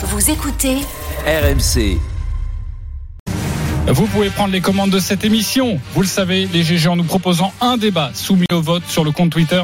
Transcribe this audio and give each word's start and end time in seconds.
Vous 0.00 0.30
écoutez 0.30 0.76
RMC. 1.26 1.98
Vous 3.88 4.06
pouvez 4.06 4.30
prendre 4.30 4.52
les 4.52 4.60
commandes 4.60 4.90
de 4.90 5.00
cette 5.00 5.24
émission. 5.24 5.80
Vous 5.92 6.02
le 6.02 6.06
savez, 6.06 6.48
les 6.52 6.62
GG 6.62 6.88
en 6.88 6.94
nous 6.94 7.02
proposant 7.02 7.52
un 7.60 7.76
débat 7.76 8.12
soumis 8.14 8.46
au 8.52 8.60
vote 8.60 8.84
sur 8.86 9.02
le 9.02 9.10
compte 9.10 9.30
Twitter 9.30 9.60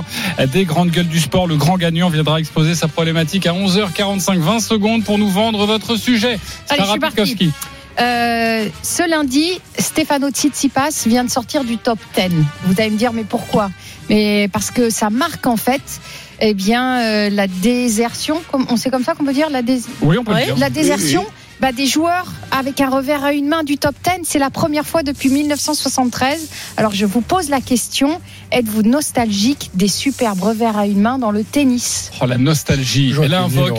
des 0.53 0.65
grandes 0.65 0.91
gueules 0.91 1.07
du 1.07 1.21
sport. 1.21 1.47
Le 1.47 1.57
grand 1.57 1.77
gagnant 1.77 2.11
viendra 2.11 2.41
exposer 2.41 2.75
sa 2.75 2.89
problématique 2.89 3.47
à 3.47 3.53
11h45, 3.53 4.39
20 4.39 4.59
secondes 4.59 5.05
pour 5.05 5.19
nous 5.19 5.29
vendre 5.29 5.67
votre 5.67 5.95
sujet. 5.95 6.41
Allez, 6.69 6.81
je 6.81 6.85
Sarah. 6.85 6.99
Pitkowski. 6.99 7.53
Euh, 8.01 8.69
ce 8.83 9.09
lundi, 9.09 9.61
Stefano 9.79 10.31
Tsitsipas 10.31 11.05
vient 11.07 11.23
de 11.23 11.31
sortir 11.31 11.63
du 11.63 11.79
top 11.79 12.01
10. 12.17 12.25
Vous 12.65 12.81
allez 12.81 12.91
me 12.91 12.97
dire, 12.97 13.13
mais 13.13 13.23
pourquoi? 13.23 13.71
Mais 14.11 14.49
parce 14.53 14.73
que 14.73 14.91
ça 14.91 15.11
marque 15.11 15.47
en 15.47 15.57
fait, 15.57 16.01
eh 16.47 16.55
bien, 16.55 17.01
euh, 17.01 17.31
la 17.31 17.47
désertion. 17.47 18.41
comme- 18.53 18.67
On 18.69 18.77
sait 18.77 18.91
comme 18.91 19.03
ça 19.05 19.15
qu'on 19.15 19.25
peut 19.25 19.33
dire 19.33 19.49
la, 19.51 19.63
dés- 19.63 19.83
Oui, 20.03 20.17
on 20.19 20.25
peut 20.25 20.33
Ouais, 20.33 20.45
dire. 20.47 20.57
la 20.59 20.71
désertion. 20.71 21.25
Bah, 21.61 21.71
des 21.73 21.87
joueurs 21.87 22.27
avec 22.51 22.81
un 22.81 22.91
revers 22.91 23.23
à 23.25 23.33
une 23.33 23.47
main 23.47 23.63
du 23.63 23.79
top 23.79 23.95
10, 24.05 24.25
c'est 24.25 24.41
la 24.41 24.51
première 24.51 24.85
fois 24.85 25.03
depuis 25.05 25.31
1973. 25.31 26.49
Alors 26.77 26.93
je 26.93 27.07
vous 27.07 27.21
pose 27.21 27.49
la 27.49 27.61
question, 27.61 28.21
êtes-vous 28.51 28.83
nostalgique 28.83 29.71
des 29.75 29.87
superbes 29.89 30.43
revers 30.43 30.77
à 30.77 30.87
une 30.87 31.01
main 31.01 31.17
dans 31.19 31.31
le 31.31 31.45
tennis? 31.45 32.11
Oh, 32.21 32.27
la 32.27 32.39
nostalgie. 32.39 33.15
Elle 33.23 33.33
invoque 33.35 33.79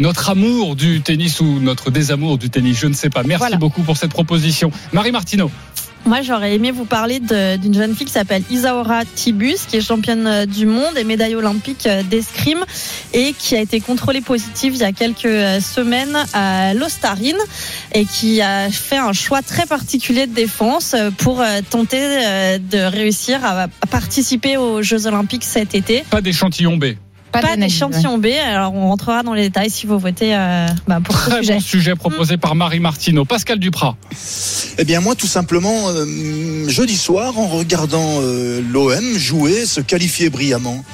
notre 0.00 0.30
amour 0.30 0.74
du 0.76 1.00
tennis 1.00 1.40
ou 1.40 1.60
notre 1.60 1.90
désamour 1.92 2.38
du 2.38 2.50
tennis. 2.50 2.76
Je 2.78 2.88
ne 2.88 2.92
sais 2.94 3.08
pas. 3.08 3.22
Merci 3.22 3.38
Voilà. 3.38 3.56
beaucoup 3.56 3.82
pour 3.82 3.96
cette 3.96 4.10
proposition. 4.12 4.70
Marie 4.92 5.12
Martineau. 5.12 5.50
Moi, 6.04 6.20
j'aurais 6.22 6.54
aimé 6.54 6.72
vous 6.72 6.84
parler 6.84 7.20
d'une 7.20 7.74
jeune 7.74 7.94
fille 7.94 8.06
qui 8.06 8.12
s'appelle 8.12 8.42
Isaora 8.50 9.04
Tibus, 9.04 9.66
qui 9.66 9.76
est 9.76 9.80
championne 9.80 10.26
euh, 10.26 10.46
du 10.46 10.66
monde 10.66 10.98
et 10.98 11.04
médaille 11.04 11.36
olympique 11.36 11.86
euh, 11.86 12.02
d'escrime 12.02 12.64
et 13.14 13.32
qui 13.38 13.54
a 13.54 13.60
été 13.60 13.80
contrôlée 13.80 14.20
positive 14.20 14.74
il 14.74 14.80
y 14.80 14.84
a 14.84 14.92
quelques 14.92 15.26
euh, 15.26 15.60
semaines 15.60 16.16
à 16.32 16.74
l'Ostarine 16.74 17.38
et 17.94 18.04
qui 18.04 18.40
a 18.40 18.68
fait 18.70 18.96
un 18.96 19.12
choix 19.12 19.42
très 19.42 19.64
particulier 19.66 20.26
de 20.26 20.34
défense 20.34 20.96
pour 21.18 21.42
tenter 21.70 22.58
de 22.58 22.78
réussir 22.78 23.44
à 23.44 23.68
participer 23.90 24.56
aux 24.56 24.82
Jeux 24.82 25.06
olympiques 25.06 25.44
cet 25.44 25.74
été. 25.74 26.04
Pas 26.10 26.20
d'échantillon 26.20 26.76
B. 26.76 26.94
Pas 27.32 27.56
d'échantillon 27.56 28.18
B, 28.18 28.26
alors 28.26 28.74
on 28.74 28.88
rentrera 28.88 29.22
dans 29.22 29.34
les 29.34 29.42
détails 29.42 29.70
si 29.70 29.86
vous 29.86 29.98
votez 29.98 30.34
euh, 30.34 30.66
bah, 30.86 31.00
pour 31.02 31.16
ce 31.16 31.30
Très 31.30 31.38
sujet. 31.40 31.54
bon 31.54 31.60
sujet 31.60 31.94
proposé 31.94 32.36
par 32.36 32.54
Marie 32.54 32.80
Martineau. 32.80 33.24
Pascal 33.24 33.58
Duprat. 33.58 33.96
Eh 34.78 34.84
bien 34.84 35.00
moi 35.00 35.14
tout 35.14 35.26
simplement 35.26 35.88
euh, 35.88 36.68
jeudi 36.68 36.96
soir 36.96 37.38
en 37.38 37.46
regardant 37.46 38.20
euh, 38.20 38.62
l'OM 38.70 39.16
jouer, 39.16 39.66
se 39.66 39.80
qualifier 39.80 40.30
brillamment 40.30 40.84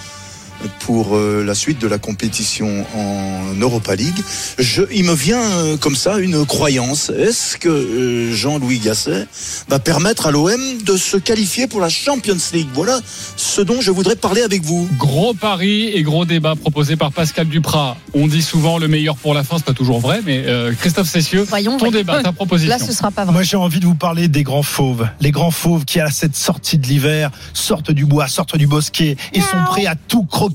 pour 0.81 1.17
euh, 1.17 1.45
la 1.45 1.55
suite 1.55 1.81
de 1.81 1.87
la 1.87 1.99
compétition 1.99 2.85
en 2.95 3.55
Europa 3.61 3.95
League, 3.95 4.19
je, 4.59 4.83
il 4.93 5.05
me 5.05 5.15
vient 5.15 5.41
euh, 5.41 5.77
comme 5.77 5.97
ça 5.97 6.19
une 6.19 6.45
croyance. 6.45 7.11
Est-ce 7.11 7.57
que 7.57 7.69
euh, 7.69 8.35
Jean-Louis 8.35 8.79
Gasset 8.79 9.27
va 9.69 9.79
permettre 9.79 10.27
à 10.27 10.31
l'OM 10.31 10.61
de 10.85 10.97
se 10.97 11.17
qualifier 11.17 11.67
pour 11.67 11.81
la 11.81 11.89
Champions 11.89 12.37
League? 12.53 12.69
Voilà 12.75 13.01
ce 13.37 13.61
dont 13.61 13.81
je 13.81 13.91
voudrais 13.91 14.17
parler 14.17 14.43
avec 14.43 14.63
vous. 14.63 14.89
Gros 14.99 15.35
pari 15.35 15.89
et 15.89 16.03
gros 16.03 16.25
débat 16.25 16.55
proposé 16.57 16.97
par 16.97 17.13
Pascal 17.13 17.49
Duprat. 17.49 17.97
On 18.15 18.27
dit 18.27 18.43
souvent 18.43 18.79
le 18.79 18.89
meilleur 18.89 19.17
pour 19.17 19.35
la 19.35 19.45
fin, 19.45 19.59
c'est 19.59 19.65
pas 19.65 19.73
toujours 19.73 20.01
vrai, 20.01 20.21
mais 20.25 20.45
euh, 20.47 20.73
Christophe 20.73 21.09
Cessieux, 21.09 21.43
Voyons, 21.43 21.77
ton 21.77 21.91
débat, 21.91 22.23
ta 22.23 22.33
proposition. 22.33 22.71
Là, 22.71 22.79
ce 22.79 22.93
sera 22.93 23.11
pas 23.11 23.25
vrai. 23.25 23.33
Moi, 23.33 23.43
j'ai 23.43 23.57
envie 23.57 23.81
de 23.81 23.87
vous 23.87 23.95
parler 23.95 24.29
des 24.29 24.43
grands 24.43 24.63
fauves. 24.63 25.09
Les 25.21 25.31
grands 25.31 25.51
fauves 25.51 25.85
qui, 25.85 26.01
à 26.01 26.11
cette 26.11 26.37
sortie 26.37 26.79
de 26.79 26.87
l'hiver, 26.87 27.31
sortent 27.53 27.91
du 27.91 28.05
bois, 28.07 28.29
sortent 28.29 28.57
du 28.57 28.67
bosquet 28.67 29.17
et 29.33 29.41
sont 29.41 29.65
prêts 29.67 29.87
à 29.87 29.95
tout 29.95 30.25
croquer. 30.25 30.48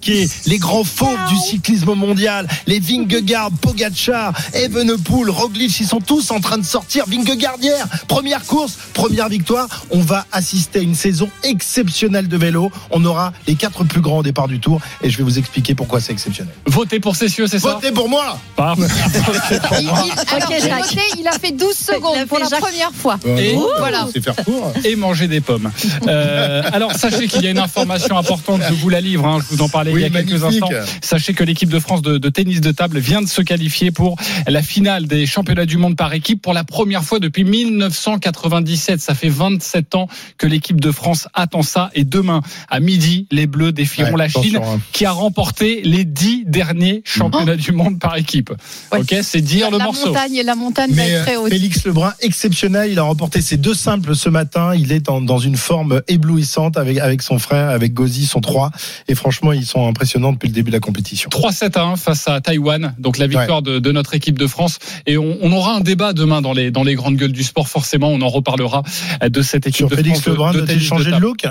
Les 0.45 0.58
grands 0.58 0.83
fauves 0.83 1.17
du 1.30 1.36
cyclisme 1.38 1.94
mondial. 1.94 2.47
Les 2.67 2.80
Vingegaard, 2.80 3.52
Pogacar, 3.61 4.33
Evenepoel, 4.53 5.30
Roglic, 5.30 5.80
ils 5.80 5.88
sont 5.88 6.02
tous 6.02 6.31
en 6.31 6.39
train 6.39 6.58
de 6.58 6.66
sortir. 6.66 7.05
Vingegaard 7.08 7.55
hier, 7.61 7.86
première 8.08 8.44
course, 8.45 8.73
première 8.94 9.30
victoire. 9.30 9.67
On 9.91 9.99
va 10.02 10.25
assister 10.31 10.80
à 10.80 10.81
une 10.81 10.95
saison 10.95 11.30
exceptionnelle 11.44 12.27
de 12.27 12.37
vélo. 12.37 12.71
On 12.92 13.04
aura 13.05 13.33
les 13.48 13.55
quatre 13.55 13.83
plus 13.83 14.02
grands 14.02 14.20
au 14.20 14.23
départ 14.23 14.48
du 14.48 14.59
tour 14.59 14.80
et 15.02 15.09
je 15.09 15.17
vais 15.17 15.23
vous 15.23 15.37
expliquer 15.39 15.76
pourquoi 15.76 15.99
c'est 15.99 16.11
exceptionnel. 16.11 16.54
Votez 16.65 16.99
pour 16.99 17.15
Cessieux, 17.15 17.48
c'est 17.48 17.60
ça? 17.60 17.75
Votez 17.75 17.92
pour 17.92 18.10
moi. 18.10 18.39
Il, 18.58 19.89
alors, 19.89 21.33
a 21.33 21.39
fait 21.39 21.52
12 21.52 21.75
secondes 21.75 22.25
pour 22.27 22.39
la 22.39 22.48
Jacques. 22.48 22.60
première 22.60 22.92
fois. 22.93 23.17
Et- 23.37 23.55
Voilà. 23.80 24.08
Faire 24.23 24.36
court. 24.45 24.71
et 24.83 24.95
manger 24.95 25.27
des 25.27 25.42
pommes. 25.42 25.71
Euh, 26.08 26.61
alors 26.71 26.93
sachez 26.93 27.27
qu'il 27.27 27.42
y 27.43 27.48
a 27.48 27.52
une 27.52 27.60
information 27.60 28.17
importante, 28.17 28.61
je 28.67 28.73
vous 28.73 28.89
la 28.89 29.02
livre, 29.02 29.25
hein, 29.25 29.39
je 29.39 29.55
vous 29.55 29.61
en 29.64 29.70
il 29.92 29.99
y 29.99 30.04
a 30.05 30.10
quelques 30.10 30.44
instants. 30.44 30.70
Sachez 31.02 31.33
que 31.33 31.44
l'équipe 31.44 31.70
de 31.70 31.80
France 31.80 32.02
de, 32.02 32.17
de 32.17 32.30
tennis 32.30 32.61
de 32.61 32.71
table 32.71 32.99
vient 32.99 33.21
de 33.21 33.27
se 33.27 33.42
qualifier 33.42 33.92
pour 33.92 34.17
la 34.48 34.61
finale 34.61 35.08
des 35.08 35.26
championnats 35.26 35.66
du 35.66 35.77
monde 35.77 35.95
par 35.95 36.14
équipe 36.14 36.42
pour 36.42 36.54
la 36.54 36.64
première 36.64 37.04
fois 37.04 37.20
depuis 37.20 37.44
1997. 37.44 38.99
Ça 39.02 39.16
fait 39.16 39.30
27 39.30 39.95
ans 39.95 40.08
que 40.38 40.48
l'équipe 40.48 40.80
de 40.80 40.92
France 40.92 41.27
attend 41.33 41.61
ça 41.64 41.89
et 41.93 42.04
demain 42.04 42.42
à 42.70 42.80
midi, 42.80 43.27
les 43.32 43.48
Bleus 43.48 43.72
défieront 43.72 44.11
Ouais, 44.14 44.17
la 44.17 44.30
Chine 44.30 44.58
hein. 44.58 44.80
qui 44.92 45.05
a 45.05 45.11
remporté 45.11 45.82
les 45.83 46.04
dix 46.05 46.43
derniers 46.45 47.02
championnats 47.05 47.55
du 47.55 47.72
monde 47.72 47.99
par 47.99 48.16
équipe. 48.17 48.52
Ouais. 48.92 48.99
Ok, 48.99 49.16
c'est 49.23 49.42
dire 49.42 49.72
le 49.72 49.77
la 49.77 49.86
morceau. 49.86 50.08
montagne, 50.08 50.42
la 50.45 50.55
montagne 50.55 50.92
va 50.92 50.95
Mais 51.04 51.10
être 51.10 51.23
très 51.23 51.36
euh, 51.36 51.39
haute. 51.42 51.49
Félix 51.52 51.86
Lebrun, 51.86 52.14
exceptionnel, 52.20 52.92
il 52.92 52.99
a 52.99 53.04
remporté 53.04 53.42
ses 53.42 53.58
deux 53.58 53.73
simples 53.73 54.16
ce 54.16 54.30
matin. 54.30 54.76
Il 54.76 54.92
est 54.92 55.10
en- 55.10 55.22
dans 55.22 55.39
une 55.39 55.55
forme 55.58 56.02
éblouissante 56.08 56.77
avec, 56.77 56.98
avec 56.99 57.22
son 57.22 57.39
frère, 57.39 57.70
avec 57.70 57.93
Gozi, 57.93 58.26
son 58.26 58.42
3. 58.42 58.72
Et 59.08 59.16
franchement, 59.16 59.52
ils 59.54 59.66
sont 59.66 59.73
impressionnants 59.82 60.34
depuis 60.34 60.48
le 60.48 60.54
début 60.54 60.72
de 60.72 60.76
la 60.76 60.80
compétition. 60.80 61.30
3-7 61.30 61.78
à 61.78 61.84
1 61.84 61.95
face 61.95 62.28
à 62.28 62.39
Taïwan, 62.42 62.94
donc 63.00 63.17
la 63.17 63.28
victoire 63.28 63.61
de, 63.61 63.80
de 63.80 63.92
notre 63.92 64.14
équipe 64.16 64.38
de 64.39 64.48
France. 64.48 64.80
Et 65.06 65.17
on, 65.17 65.38
on 65.42 65.52
aura 65.52 65.73
un 65.76 65.82
débat 65.82 66.14
demain 66.14 66.42
dans 66.42 66.54
les, 66.54 66.72
dans 66.72 66.84
les 66.84 66.95
grandes 66.95 67.16
gueules 67.16 67.32
du 67.32 67.44
sport, 67.44 67.67
forcément, 67.67 68.10
on 68.10 68.22
en 68.22 68.30
reparlera 68.30 68.84
de 69.28 69.42
cette 69.42 69.67
équipe 69.67 69.78
Sur 69.78 69.89
de 69.89 69.95
Félix 69.95 70.20
France 70.22 70.26
de- 70.26 70.32
Lebrun, 70.32 70.54
de, 70.54 70.61
tennis 70.61 70.84
changer 70.84 71.06
de 71.06 71.11
table. 71.11 71.23
look 71.23 71.45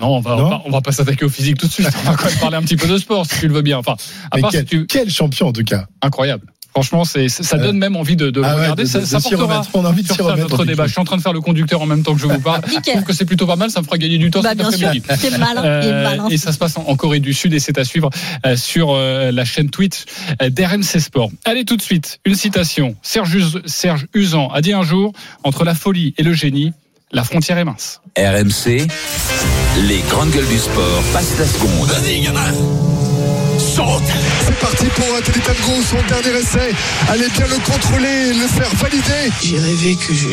Non, 0.00 0.16
on 0.16 0.20
va, 0.20 0.36
Non 0.36 0.46
on 0.46 0.48
va, 0.50 0.62
on 0.66 0.70
va 0.70 0.80
pas 0.80 0.92
s'attaquer 0.92 1.24
au 1.24 1.28
physique 1.28 1.58
tout 1.58 1.66
de 1.66 1.72
suite. 1.72 1.88
On 2.06 2.10
va 2.10 2.16
quand 2.16 2.26
même 2.28 2.38
parler 2.38 2.56
un 2.56 2.62
petit 2.62 2.76
peu 2.76 2.86
de 2.88 2.98
sport, 2.98 3.26
si 3.26 3.40
tu 3.40 3.48
le 3.48 3.54
veux 3.54 3.62
bien. 3.62 3.78
Enfin, 3.78 3.96
à 4.30 4.36
Mais 4.36 4.42
part 4.42 4.50
quel, 4.52 4.60
si 4.60 4.66
tu, 4.66 4.86
quel 4.86 5.10
champion 5.10 5.48
en 5.48 5.52
tout 5.52 5.64
cas 5.64 5.86
incroyable. 6.02 6.46
Franchement, 6.78 7.04
c'est, 7.04 7.28
ça 7.28 7.56
Euh, 7.56 7.60
donne 7.60 7.76
même 7.78 7.96
envie 7.96 8.14
de, 8.14 8.30
de 8.30 8.40
Ah 8.44 8.54
ouais, 8.54 8.60
regarder. 8.62 8.84
de- 8.84 8.88
ça 8.88 9.04
ça 9.04 9.20
portera 9.20 9.42
remettre. 9.54 9.68
On 9.74 9.84
a 9.84 9.88
envie 9.88 10.02
de 10.04 10.12
sur 10.12 10.36
notre 10.36 10.64
débat. 10.64 10.86
Je 10.86 10.92
suis 10.92 11.00
en 11.00 11.04
train 11.04 11.16
de 11.16 11.22
faire 11.22 11.32
le 11.32 11.40
conducteur 11.40 11.82
en 11.82 11.86
même 11.86 12.02
temps 12.04 12.14
que 12.14 12.20
je 12.20 12.26
vous 12.28 12.38
parle. 12.40 12.60
je 12.68 12.74
Nickel. 12.74 12.94
trouve 12.94 13.04
que 13.06 13.12
c'est 13.12 13.24
plutôt 13.24 13.46
pas 13.46 13.56
mal. 13.56 13.70
Ça 13.70 13.80
me 13.80 13.84
fera 13.84 13.98
gagner 13.98 14.18
du 14.18 14.30
temps 14.30 14.40
Bah, 14.42 14.50
cet 14.50 14.58
bien 14.58 14.70
sûr, 14.70 14.86
après-midi. 14.88 15.06
c'est 15.18 15.36
malin, 15.38 15.64
Euh, 15.64 16.02
malin. 16.04 16.28
et 16.30 16.36
ça 16.36 16.52
se 16.52 16.58
passe 16.58 16.76
en, 16.76 16.84
en 16.86 16.94
Corée 16.96 17.18
du 17.20 17.34
Sud 17.34 17.52
et 17.54 17.58
c'est 17.58 17.78
à 17.78 17.84
suivre 17.84 18.10
euh, 18.46 18.54
sur 18.56 18.90
euh, 18.92 19.32
la 19.32 19.44
chaîne 19.44 19.70
Twitch 19.70 20.04
euh, 20.40 20.50
d'RMC 20.50 21.00
Sport. 21.00 21.30
Allez 21.44 21.64
tout 21.64 21.76
de 21.76 21.82
suite, 21.82 22.20
une 22.24 22.36
citation. 22.36 22.94
Serge, 23.02 23.34
Us- 23.34 23.58
Serge 23.66 24.06
Usan 24.14 24.48
a 24.54 24.60
dit 24.60 24.72
un 24.72 24.82
jour, 24.84 25.12
entre 25.44 25.64
la 25.64 25.74
folie 25.74 26.14
et 26.16 26.22
le 26.22 26.32
génie, 26.32 26.72
la 27.12 27.24
frontière 27.24 27.58
est 27.58 27.64
mince. 27.64 28.00
RMC. 28.16 28.86
Les 29.88 29.98
grandes 30.10 30.30
gueules 30.30 30.46
du 30.48 30.58
sport 30.58 31.02
passent 31.12 31.38
la 31.38 31.46
seconde. 31.46 32.97
C'est 34.44 34.58
parti 34.58 34.86
pour 34.86 35.22
Teddy 35.22 35.38
Tango, 35.38 35.80
son 35.88 36.02
dernier 36.08 36.36
essai. 36.40 36.74
Allez 37.08 37.28
bien 37.28 37.46
le 37.46 37.58
contrôler, 37.58 38.32
le 38.32 38.48
faire 38.48 38.74
valider. 38.74 39.30
J'ai 39.40 39.56
rêvé 39.56 39.94
que 39.94 40.12
je, 40.12 40.30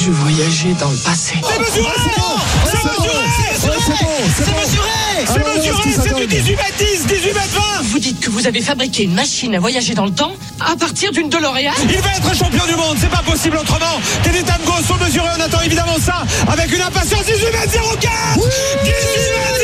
je 0.00 0.10
voyageais 0.12 0.74
dans 0.78 0.90
le 0.90 0.96
passé. 0.98 1.34
C'est 1.42 1.58
bon, 1.58 1.64
c'est 1.74 1.80
bon, 1.80 2.36
c'est 2.64 2.82
bon, 2.84 4.10
c'est 4.36 4.46
mesuré, 4.46 4.86
c'est 5.26 5.44
mesuré, 5.44 5.82
c'est 5.96 6.14
du 6.14 6.26
18 6.28 6.50
mètres 6.52 6.78
10, 6.78 7.06
18 7.06 7.26
mètres 7.34 7.48
20. 7.54 7.82
Vous 7.90 7.98
dites 7.98 8.20
que 8.20 8.30
vous 8.30 8.46
avez 8.46 8.60
fabriqué 8.60 9.02
une 9.02 9.14
machine 9.14 9.52
à 9.56 9.58
voyager 9.58 9.94
dans 9.94 10.04
le 10.04 10.12
temps 10.12 10.36
à 10.60 10.76
partir 10.76 11.10
d'une 11.10 11.28
DeLorean. 11.28 11.72
Il 11.82 11.98
va 12.00 12.10
être 12.16 12.36
champion 12.36 12.66
du 12.66 12.76
monde, 12.76 12.96
c'est 13.00 13.10
pas 13.10 13.22
possible 13.28 13.56
autrement. 13.56 14.00
Teddy 14.22 14.44
Tango 14.44 14.72
sont 14.86 14.96
mesurés, 15.04 15.28
on 15.36 15.40
attend 15.40 15.60
évidemment 15.62 15.98
ça 16.00 16.22
avec 16.46 16.72
une 16.72 16.82
impatience. 16.82 17.24
18 17.24 17.46
mètres 17.46 17.72
04 18.00 18.38
18 18.38 18.90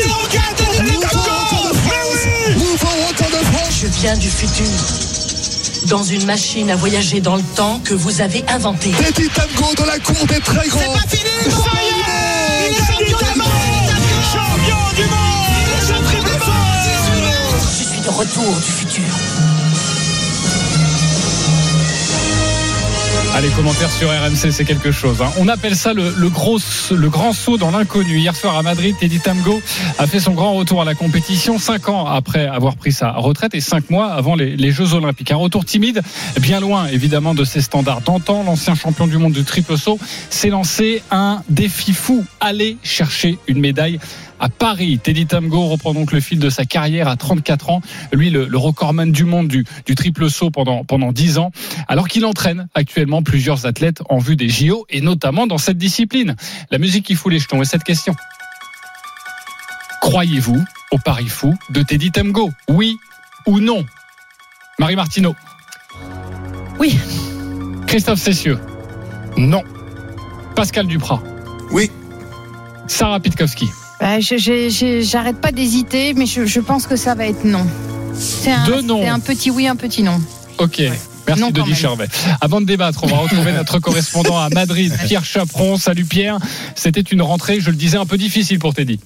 mètres 0.01 0.19
04 0.29 0.71
Teddy 0.77 0.91
Tango 0.99 1.19
Mais 1.21 1.31
oui 1.31 1.46
Je 3.79 3.85
viens 3.85 4.17
du 4.17 4.27
futur. 4.27 4.65
Dans 5.85 6.01
une 6.01 6.25
machine 6.25 6.71
à 6.71 6.75
voyager 6.75 7.21
dans 7.21 7.35
le 7.35 7.43
temps 7.55 7.79
que 7.83 7.93
vous 7.93 8.21
avez 8.21 8.43
inventée. 8.47 8.89
Teddy 8.89 9.29
Tango 9.29 9.75
dans 9.75 9.85
la 9.85 9.99
cour 9.99 10.25
des 10.25 10.39
très 10.39 10.67
grands. 10.67 10.79
C'est 10.79 10.87
pas 10.87 11.07
fini, 11.15 11.51
ça 11.51 11.69
y 11.77 11.89
est, 11.93 12.71
il 12.71 12.75
est 12.75 12.79
champion 12.79 13.17
du 13.19 13.37
monde, 13.37 13.91
champion 14.33 14.81
du 14.95 15.03
monde, 15.03 15.77
champion 15.87 16.23
du 16.23 16.29
monde. 16.31 17.61
Je 17.77 17.83
suis 17.83 18.01
de 18.01 18.09
retour 18.09 18.55
du 18.55 18.71
futur. 18.71 18.86
Allez, 23.37 23.49
commentaires 23.49 23.91
sur 23.91 24.09
RMC, 24.09 24.51
c'est 24.51 24.65
quelque 24.65 24.91
chose. 24.91 25.21
hein. 25.21 25.29
On 25.37 25.47
appelle 25.47 25.75
ça 25.75 25.93
le, 25.93 26.11
gros, 26.27 26.57
le 26.89 27.07
grand 27.07 27.33
saut 27.33 27.59
dans 27.59 27.69
l'inconnu. 27.69 28.17
Hier 28.17 28.35
soir 28.35 28.57
à 28.57 28.63
Madrid, 28.63 28.95
Teddy 28.99 29.19
Tamgo 29.19 29.61
a 29.99 30.07
fait 30.07 30.19
son 30.19 30.31
grand 30.31 30.53
retour 30.55 30.81
à 30.81 30.85
la 30.85 30.95
compétition, 30.95 31.59
cinq 31.59 31.87
ans 31.87 32.07
après 32.07 32.47
avoir 32.47 32.77
pris 32.77 32.91
sa 32.91 33.11
retraite 33.11 33.53
et 33.53 33.61
cinq 33.61 33.91
mois 33.91 34.07
avant 34.11 34.33
les, 34.33 34.57
les 34.57 34.71
Jeux 34.71 34.95
Olympiques. 34.95 35.29
Un 35.29 35.35
retour 35.35 35.65
timide, 35.65 36.01
bien 36.41 36.59
loin 36.59 36.87
évidemment 36.87 37.35
de 37.35 37.43
ses 37.43 37.61
standards 37.61 38.01
d'antan. 38.01 38.41
L'ancien 38.41 38.73
champion 38.73 39.05
du 39.05 39.19
monde 39.19 39.33
du 39.33 39.43
triple 39.43 39.77
saut 39.77 39.99
s'est 40.31 40.49
lancé 40.49 41.03
un 41.11 41.43
défi 41.47 41.93
fou 41.93 42.25
aller 42.39 42.77
chercher 42.81 43.37
une 43.47 43.59
médaille 43.59 43.99
à 44.39 44.49
Paris. 44.49 44.99
Teddy 44.99 45.25
Tamgo 45.25 45.67
reprend 45.67 45.93
donc 45.93 46.11
le 46.11 46.19
fil 46.19 46.39
de 46.39 46.49
sa 46.49 46.65
carrière 46.65 47.07
à 47.07 47.15
34 47.15 47.69
ans. 47.69 47.81
Lui, 48.13 48.29
le, 48.29 48.47
le 48.47 48.57
recordman 48.57 49.11
du 49.11 49.23
monde 49.25 49.47
du, 49.47 49.65
du 49.85 49.95
triple 49.95 50.29
saut 50.29 50.49
pendant, 50.51 50.83
pendant 50.83 51.11
10 51.11 51.37
ans, 51.37 51.51
alors 51.87 52.07
qu'il 52.07 52.25
entraîne 52.25 52.67
actuellement 52.75 53.23
plusieurs 53.23 53.65
athlètes 53.65 54.01
en 54.09 54.19
vue 54.19 54.35
des 54.35 54.49
JO 54.49 54.85
et 54.89 55.01
notamment 55.01 55.47
dans 55.47 55.57
cette 55.57 55.77
discipline. 55.77 56.35
La 56.71 56.77
musique 56.77 57.05
qui 57.05 57.15
fout 57.15 57.31
les 57.31 57.39
jetons. 57.39 57.61
Et 57.61 57.65
cette 57.65 57.83
question. 57.83 58.15
Croyez-vous 60.01 60.63
au 60.91 60.97
pari 60.99 61.27
fou 61.27 61.55
de 61.69 61.81
Teddy 61.81 62.11
Temgo? 62.11 62.51
Oui 62.69 62.97
ou 63.45 63.59
non? 63.59 63.85
Marie 64.79 64.95
Martineau 64.95 65.35
Oui. 66.79 66.97
Christophe 67.87 68.19
Cessieux 68.19 68.59
Non. 69.37 69.63
Pascal 70.55 70.87
Duprat 70.87 71.21
Oui. 71.71 71.89
Sarah 72.87 73.19
Pitkowski 73.19 73.67
Bah, 73.99 74.19
je- 74.19 74.99
J'arrête 75.01 75.37
pas 75.37 75.51
d'hésiter, 75.51 76.13
mais 76.13 76.25
je, 76.25 76.45
je 76.45 76.59
pense 76.59 76.85
que 76.87 76.95
ça 76.95 77.15
va 77.15 77.25
être 77.27 77.43
non. 77.43 77.65
C'est 78.13 78.51
un, 78.51 78.65
Deux 78.65 78.81
noms. 78.81 79.01
c'est 79.01 79.07
un 79.09 79.19
petit 79.19 79.49
oui, 79.51 79.67
un 79.67 79.75
petit 79.75 80.03
non. 80.03 80.19
Ok. 80.59 80.81
Merci 81.27 81.41
Non, 81.41 81.51
Denis. 81.51 81.75
Charvet. 81.75 82.07
Avant 82.41 82.61
de 82.61 82.65
débattre, 82.65 83.03
on 83.03 83.07
va 83.07 83.17
retrouver 83.17 83.51
notre 83.55 83.79
correspondant 83.79 84.39
à 84.39 84.49
Madrid, 84.49 84.93
Pierre 85.05 85.25
Chaperon. 85.25 85.77
Salut 85.77 86.05
Pierre. 86.05 86.37
C'était 86.75 87.01
une 87.01 87.21
rentrée, 87.21 87.59
je 87.59 87.69
le 87.69 87.75
disais, 87.75 87.97
un 87.97 88.05
peu 88.05 88.17
difficile 88.17 88.59
pour 88.59 88.73
Teddy. 88.73 88.99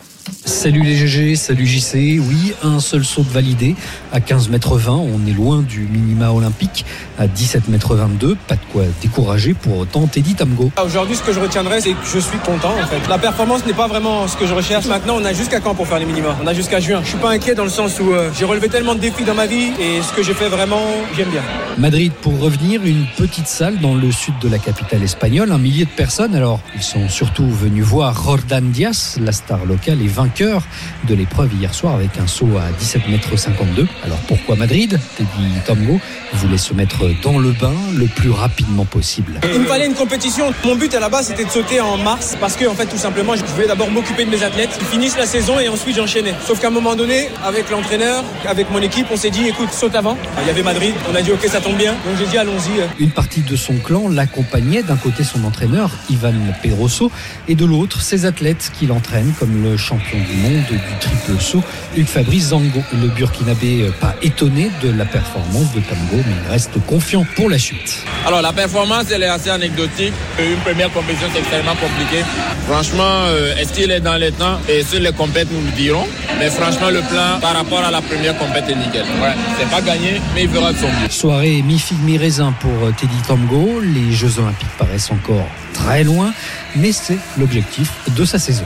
Salut 0.45 0.83
les 0.83 0.95
GG, 0.95 1.35
salut 1.35 1.65
JC. 1.65 2.19
Oui, 2.19 2.53
un 2.63 2.79
seul 2.79 3.03
saut 3.03 3.23
de 3.23 3.29
validé 3.29 3.75
à 4.13 4.19
15 4.21 4.49
mètres 4.49 4.77
20. 4.77 4.93
On 4.93 5.25
est 5.27 5.33
loin 5.33 5.61
du 5.61 5.79
minima 5.81 6.29
olympique 6.31 6.85
à 7.17 7.27
17 7.27 7.67
mètres 7.69 7.95
22. 7.95 8.37
Pas 8.47 8.55
de 8.55 8.61
quoi 8.71 8.83
décourager 9.01 9.53
pour 9.53 9.79
autant 9.79 10.05
Teddy 10.07 10.35
Tamgo. 10.35 10.71
Ah, 10.77 10.83
Aujourd'hui, 10.83 11.15
ce 11.15 11.23
que 11.23 11.33
je 11.33 11.39
retiendrai, 11.39 11.81
c'est 11.81 11.91
que 11.93 12.05
je 12.13 12.19
suis 12.19 12.37
content 12.39 12.73
en 12.81 12.87
fait. 12.87 13.07
La 13.09 13.17
performance 13.17 13.65
n'est 13.65 13.73
pas 13.73 13.87
vraiment 13.87 14.27
ce 14.27 14.37
que 14.37 14.45
je 14.45 14.53
recherche. 14.53 14.85
Maintenant, 14.85 15.15
on 15.19 15.25
a 15.25 15.33
jusqu'à 15.33 15.59
quand 15.59 15.73
pour 15.73 15.87
faire 15.87 15.99
les 15.99 16.05
minima? 16.05 16.37
On 16.43 16.47
a 16.47 16.53
jusqu'à 16.53 16.79
juin. 16.79 17.01
Je 17.03 17.09
suis 17.09 17.17
pas 17.17 17.31
inquiet 17.31 17.55
dans 17.55 17.63
le 17.63 17.69
sens 17.69 17.99
où 17.99 18.13
euh, 18.13 18.29
j'ai 18.37 18.45
relevé 18.45 18.69
tellement 18.69 18.93
de 18.95 18.99
défis 18.99 19.23
dans 19.23 19.35
ma 19.35 19.47
vie 19.47 19.71
et 19.79 20.01
ce 20.01 20.13
que 20.13 20.21
j'ai 20.23 20.33
fait 20.33 20.49
vraiment, 20.49 20.81
j'aime 21.17 21.29
bien. 21.29 21.41
Madrid 21.77 22.10
pour 22.21 22.39
revenir, 22.39 22.83
une 22.85 23.05
petite 23.17 23.47
salle 23.47 23.79
dans 23.79 23.95
le 23.95 24.11
sud 24.11 24.33
de 24.41 24.49
la 24.49 24.59
capitale 24.59 25.03
espagnole, 25.03 25.51
un 25.51 25.57
millier 25.57 25.85
de 25.85 25.89
personnes. 25.89 26.35
Alors, 26.35 26.59
ils 26.75 26.83
sont 26.83 27.09
surtout 27.09 27.47
venus 27.47 27.83
voir 27.83 28.21
Jordan 28.23 28.69
Diaz, 28.71 29.17
la 29.21 29.31
star 29.31 29.65
locale 29.65 30.01
et 30.01 30.07
vainqueur 30.07 30.63
de 31.07 31.15
l'épreuve 31.15 31.53
hier 31.53 31.73
soir 31.73 31.95
avec 31.95 32.17
un 32.17 32.27
saut 32.27 32.57
à 32.57 32.71
17 32.77 33.07
mètres 33.09 33.35
52. 33.35 33.87
Alors 34.03 34.17
pourquoi 34.27 34.55
Madrid? 34.55 34.99
Teddy 35.17 35.29
Tamgo 35.65 35.99
voulait 36.33 36.57
se 36.57 36.73
mettre 36.73 37.09
dans 37.21 37.39
le 37.39 37.51
bain 37.51 37.73
le 37.95 38.05
plus 38.05 38.31
rapidement 38.31 38.85
possible. 38.85 39.39
Il 39.53 39.61
me 39.61 39.65
fallait 39.65 39.87
une 39.87 39.93
compétition. 39.93 40.53
Mon 40.63 40.75
but 40.75 40.93
à 40.93 40.99
la 40.99 41.09
base, 41.09 41.27
c'était 41.27 41.45
de 41.45 41.49
sauter 41.49 41.81
en 41.81 41.97
mars 41.97 42.37
parce 42.39 42.55
que 42.55 42.65
en 42.65 42.75
fait, 42.75 42.85
tout 42.85 42.97
simplement, 42.97 43.35
je 43.35 43.43
voulais 43.45 43.67
d'abord 43.67 43.89
m'occuper 43.89 44.25
de 44.25 44.29
mes 44.29 44.43
athlètes, 44.43 44.77
qu'ils 44.77 44.87
finissent 44.87 45.17
la 45.17 45.25
saison 45.25 45.59
et 45.59 45.67
ensuite 45.69 45.95
j'enchaînais. 45.95 46.33
Sauf 46.45 46.59
qu'à 46.59 46.67
un 46.67 46.71
moment 46.71 46.95
donné, 46.95 47.29
avec 47.43 47.69
l'entraîneur, 47.69 48.23
avec 48.47 48.69
mon 48.71 48.81
équipe, 48.81 49.07
on 49.11 49.17
s'est 49.17 49.29
dit, 49.29 49.47
écoute, 49.47 49.71
saute 49.71 49.95
avant. 49.95 50.17
Il 50.41 50.47
y 50.47 50.49
avait 50.49 50.63
Madrid. 50.63 50.93
On 51.11 51.15
a 51.15 51.21
dit, 51.21 51.31
ok, 51.31 51.45
ça 51.47 51.61
tombe 51.61 51.77
bien. 51.77 51.95
Donc 52.05 52.17
j'ai 52.17 52.25
dit, 52.25 52.37
allons-y. 52.37 52.81
Une 52.99 53.11
partie 53.11 53.41
de 53.41 53.55
son 53.55 53.75
clan 53.75 54.09
l'accompagnait, 54.09 54.81
d'un 54.81 54.95
côté 54.95 55.23
son 55.23 55.43
entraîneur 55.43 55.91
Ivan 56.09 56.33
Pedroso 56.63 57.11
et 57.47 57.55
de 57.55 57.65
l'autre 57.65 58.01
ses 58.01 58.25
athlètes 58.25 58.71
qui 58.77 58.87
l'entraînent 58.87 59.33
comme 59.39 59.63
le 59.63 59.77
champion 59.77 60.17
du 60.17 60.35
monde 60.37 60.63
du 60.69 60.79
triple 60.99 61.39
saut 61.39 61.63
Hugues 61.95 62.07
Fabrice 62.07 62.49
Zango. 62.49 62.81
Le 62.93 63.07
Burkinabé 63.09 63.83
euh, 63.83 63.91
pas 63.91 64.15
étonné 64.21 64.71
de 64.81 64.89
la 64.89 65.05
performance 65.05 65.71
de 65.73 65.79
Tamgo 65.81 66.17
mais 66.27 66.35
il 66.45 66.51
reste 66.51 66.83
confiant 66.87 67.25
pour 67.35 67.49
la 67.49 67.59
suite. 67.59 68.03
Alors 68.25 68.41
la 68.41 68.53
performance 68.53 69.05
elle 69.11 69.23
est 69.23 69.27
assez 69.27 69.49
anecdotique. 69.49 70.13
Une 70.39 70.57
première 70.57 70.91
compétition 70.91 71.27
c'est 71.33 71.39
extrêmement 71.39 71.75
compliqué. 71.75 72.23
Franchement, 72.67 73.25
euh, 73.27 73.55
est-ce 73.57 73.73
qu'il 73.73 73.91
est 73.91 73.99
dans 73.99 74.17
les 74.17 74.31
temps? 74.31 74.59
Et 74.67 74.83
sur 74.83 74.99
les 74.99 75.11
compètes 75.11 75.51
nous 75.51 75.61
le 75.61 75.71
dirons. 75.71 76.07
Mais 76.39 76.49
franchement 76.49 76.89
le 76.89 77.01
plan 77.01 77.39
par 77.39 77.53
rapport 77.53 77.83
à 77.83 77.91
la 77.91 78.01
première 78.01 78.37
compète 78.37 78.69
est 78.69 78.75
nickel. 78.75 79.03
Ouais, 79.21 79.35
c'est 79.59 79.69
pas 79.69 79.81
gagné 79.81 80.19
mais 80.33 80.43
il 80.43 80.49
fera 80.49 80.73
de 80.73 80.77
son 80.77 80.87
mieux. 80.87 81.09
Soirée 81.09 81.61
mi-figue 81.91 82.05
mi-raisin 82.05 82.53
pour 82.59 82.71
euh, 82.85 82.93
Teddy 82.97 83.21
Tamgo. 83.27 83.79
Les 83.81 84.11
Jeux 84.11 84.39
Olympiques 84.39 84.77
paraissent 84.77 85.11
encore 85.11 85.47
très 85.73 86.03
loin, 86.03 86.33
mais 86.75 86.91
c'est 86.91 87.17
l'objectif 87.37 87.91
de 88.15 88.25
sa 88.25 88.39
saison. 88.39 88.65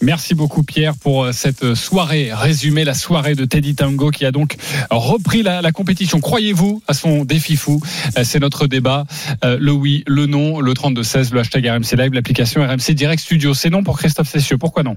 Merci 0.00 0.34
beaucoup 0.34 0.62
Pierre 0.62 0.94
pour 0.96 1.24
euh, 1.24 1.32
cette 1.32 1.74
soirée 1.74 2.30
résumée, 2.32 2.84
la 2.84 2.94
soirée 2.94 3.34
de 3.34 3.44
Teddy 3.44 3.74
Tango 3.74 4.10
qui 4.10 4.24
a 4.24 4.30
donc 4.30 4.56
repris 4.90 5.42
la, 5.42 5.72
compétition. 5.72 6.20
Croyez-vous 6.20 6.82
à 6.86 6.94
son 6.94 7.24
défi 7.24 7.56
fou? 7.56 7.80
Euh, 8.16 8.22
C'est 8.24 8.38
notre 8.38 8.66
débat. 8.66 9.06
Euh, 9.44 9.58
le 9.60 9.72
oui, 9.72 10.04
le 10.06 10.26
non, 10.26 10.60
le 10.60 10.72
32-16, 10.72 11.32
le 11.32 11.40
hashtag 11.40 11.66
RMC 11.66 11.96
Live, 11.96 12.12
l'application 12.12 12.64
RMC 12.64 12.94
Direct 12.94 13.20
Studio. 13.20 13.54
C'est 13.54 13.70
non 13.70 13.82
pour 13.82 13.98
Christophe 13.98 14.28
Cessieux. 14.28 14.58
Pourquoi 14.58 14.84
non? 14.84 14.96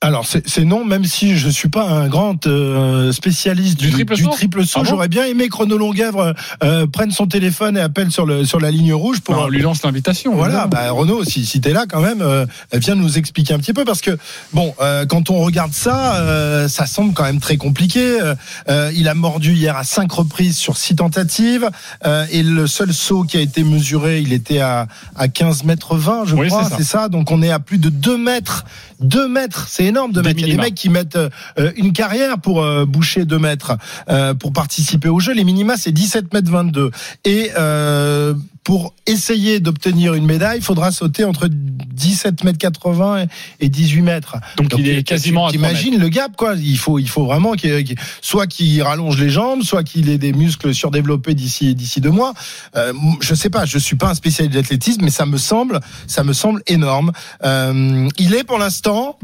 Alors 0.00 0.26
c'est 0.26 0.64
non, 0.64 0.84
même 0.84 1.04
si 1.04 1.36
je 1.36 1.48
suis 1.48 1.68
pas 1.68 1.88
un 1.88 2.06
grand 2.06 2.46
euh, 2.46 3.10
spécialiste 3.10 3.80
Du 3.80 3.90
du, 3.90 4.28
triple 4.30 4.64
saut 4.64 4.78
Ah 4.78 4.84
bon 4.84 4.90
j'aurais 4.90 5.08
bien 5.08 5.24
aimé 5.24 5.48
que 5.48 5.56
Renaud 5.56 5.76
Longuèvre 5.76 6.34
euh, 6.62 6.86
prenne 6.86 7.10
son 7.10 7.26
téléphone 7.26 7.76
et 7.76 7.80
appelle 7.80 8.12
sur 8.12 8.24
le 8.24 8.44
sur 8.44 8.60
la 8.60 8.70
ligne 8.70 8.94
rouge 8.94 9.20
pour. 9.22 9.36
On 9.36 9.48
lui 9.48 9.60
lance 9.60 9.82
l'invitation. 9.82 10.36
Voilà, 10.36 10.68
bah 10.68 10.92
Renaud, 10.92 11.24
si, 11.24 11.44
si 11.44 11.60
t'es 11.60 11.72
là 11.72 11.84
quand 11.88 12.00
même, 12.00 12.22
euh, 12.22 12.46
viens 12.74 12.94
nous 12.94 13.18
expliquer 13.18 13.54
un 13.54 13.58
petit 13.58 13.72
peu 13.72 13.84
parce 13.84 14.00
que 14.00 14.16
bon, 14.52 14.72
euh, 14.80 15.04
quand 15.04 15.30
on 15.30 15.38
regarde 15.40 15.72
ça, 15.72 16.14
euh, 16.14 16.68
ça 16.68 16.86
semble 16.86 17.12
quand 17.12 17.24
même 17.24 17.40
très 17.40 17.56
compliqué. 17.56 18.20
Euh, 18.68 18.92
il 18.94 19.08
a 19.08 19.14
mordu 19.14 19.54
hier 19.54 19.76
à 19.76 19.82
cinq 19.82 20.12
reprises 20.12 20.56
sur 20.58 20.76
six 20.76 20.94
tentatives 20.94 21.68
euh, 22.06 22.24
et 22.30 22.44
le 22.44 22.68
seul 22.68 22.92
saut 22.94 23.24
qui 23.24 23.36
a 23.36 23.40
été 23.40 23.64
mesuré, 23.64 24.20
il 24.20 24.32
était 24.32 24.60
à 24.60 24.86
à 25.16 25.26
15 25.26 25.64
mètres 25.64 25.96
20, 25.96 26.26
je 26.26 26.36
Oui, 26.36 26.46
crois, 26.46 26.62
c'est 26.62 26.70
ça. 26.70 26.76
c'est 26.78 26.84
ça. 26.84 27.08
Donc 27.08 27.32
on 27.32 27.42
est 27.42 27.50
à 27.50 27.58
plus 27.58 27.78
de 27.78 27.88
2 27.88 28.16
mètres, 28.16 28.64
2 29.00 29.26
mètres, 29.26 29.66
c'est 29.68 29.87
énorme 29.88 30.12
de. 30.12 30.20
Il 30.20 30.40
y 30.40 30.44
a 30.44 30.46
des 30.46 30.56
mecs 30.56 30.74
qui 30.74 30.88
mettent 30.88 31.16
euh, 31.16 31.72
une 31.76 31.92
carrière 31.92 32.38
pour 32.40 32.62
euh, 32.62 32.84
boucher 32.84 33.24
2 33.24 33.38
mètres 33.38 33.76
euh, 34.08 34.34
pour 34.34 34.52
participer 34.52 35.08
au 35.08 35.20
jeu. 35.20 35.32
Les 35.34 35.44
minima 35.44 35.76
c'est 35.76 35.92
17 35.92 36.32
mètres 36.32 36.50
22 36.50 36.90
et 37.24 37.50
euh, 37.58 38.34
pour 38.64 38.92
essayer 39.06 39.60
d'obtenir 39.60 40.12
une 40.12 40.26
médaille, 40.26 40.58
il 40.58 40.64
faudra 40.64 40.92
sauter 40.92 41.24
entre 41.24 41.48
17 41.48 42.44
mètres 42.44 42.58
80 42.58 43.24
et 43.60 43.68
18 43.70 44.02
mètres. 44.02 44.36
Donc, 44.58 44.74
il 44.78 44.86
est 44.90 45.02
quasiment 45.02 45.46
à 45.46 45.50
tu- 45.50 45.56
3 45.56 45.68
T'imagines 45.70 45.98
le 45.98 46.08
gap 46.10 46.36
quoi 46.36 46.54
Il 46.54 46.76
faut 46.76 46.98
il 46.98 47.08
faut 47.08 47.24
vraiment 47.24 47.52
qu'il 47.54 47.94
soit 48.20 48.46
qu'il 48.46 48.82
rallonge 48.82 49.18
les 49.18 49.30
jambes, 49.30 49.62
soit 49.62 49.84
qu'il 49.84 50.10
ait 50.10 50.18
des 50.18 50.34
muscles 50.34 50.74
surdéveloppés 50.74 51.34
d'ici 51.34 51.74
d'ici 51.74 52.02
deux 52.02 52.10
mois. 52.10 52.34
Euh, 52.76 52.92
je 53.20 53.34
sais 53.34 53.48
pas, 53.48 53.64
je 53.64 53.78
suis 53.78 53.96
pas 53.96 54.10
un 54.10 54.14
spécialiste 54.14 54.54
d'athlétisme, 54.54 55.00
mais 55.02 55.10
ça 55.10 55.24
me 55.24 55.38
semble 55.38 55.80
ça 56.06 56.22
me 56.22 56.34
semble 56.34 56.62
énorme. 56.66 57.12
Euh, 57.44 58.06
il 58.18 58.34
est 58.34 58.44
pour 58.44 58.58
l'instant 58.58 59.18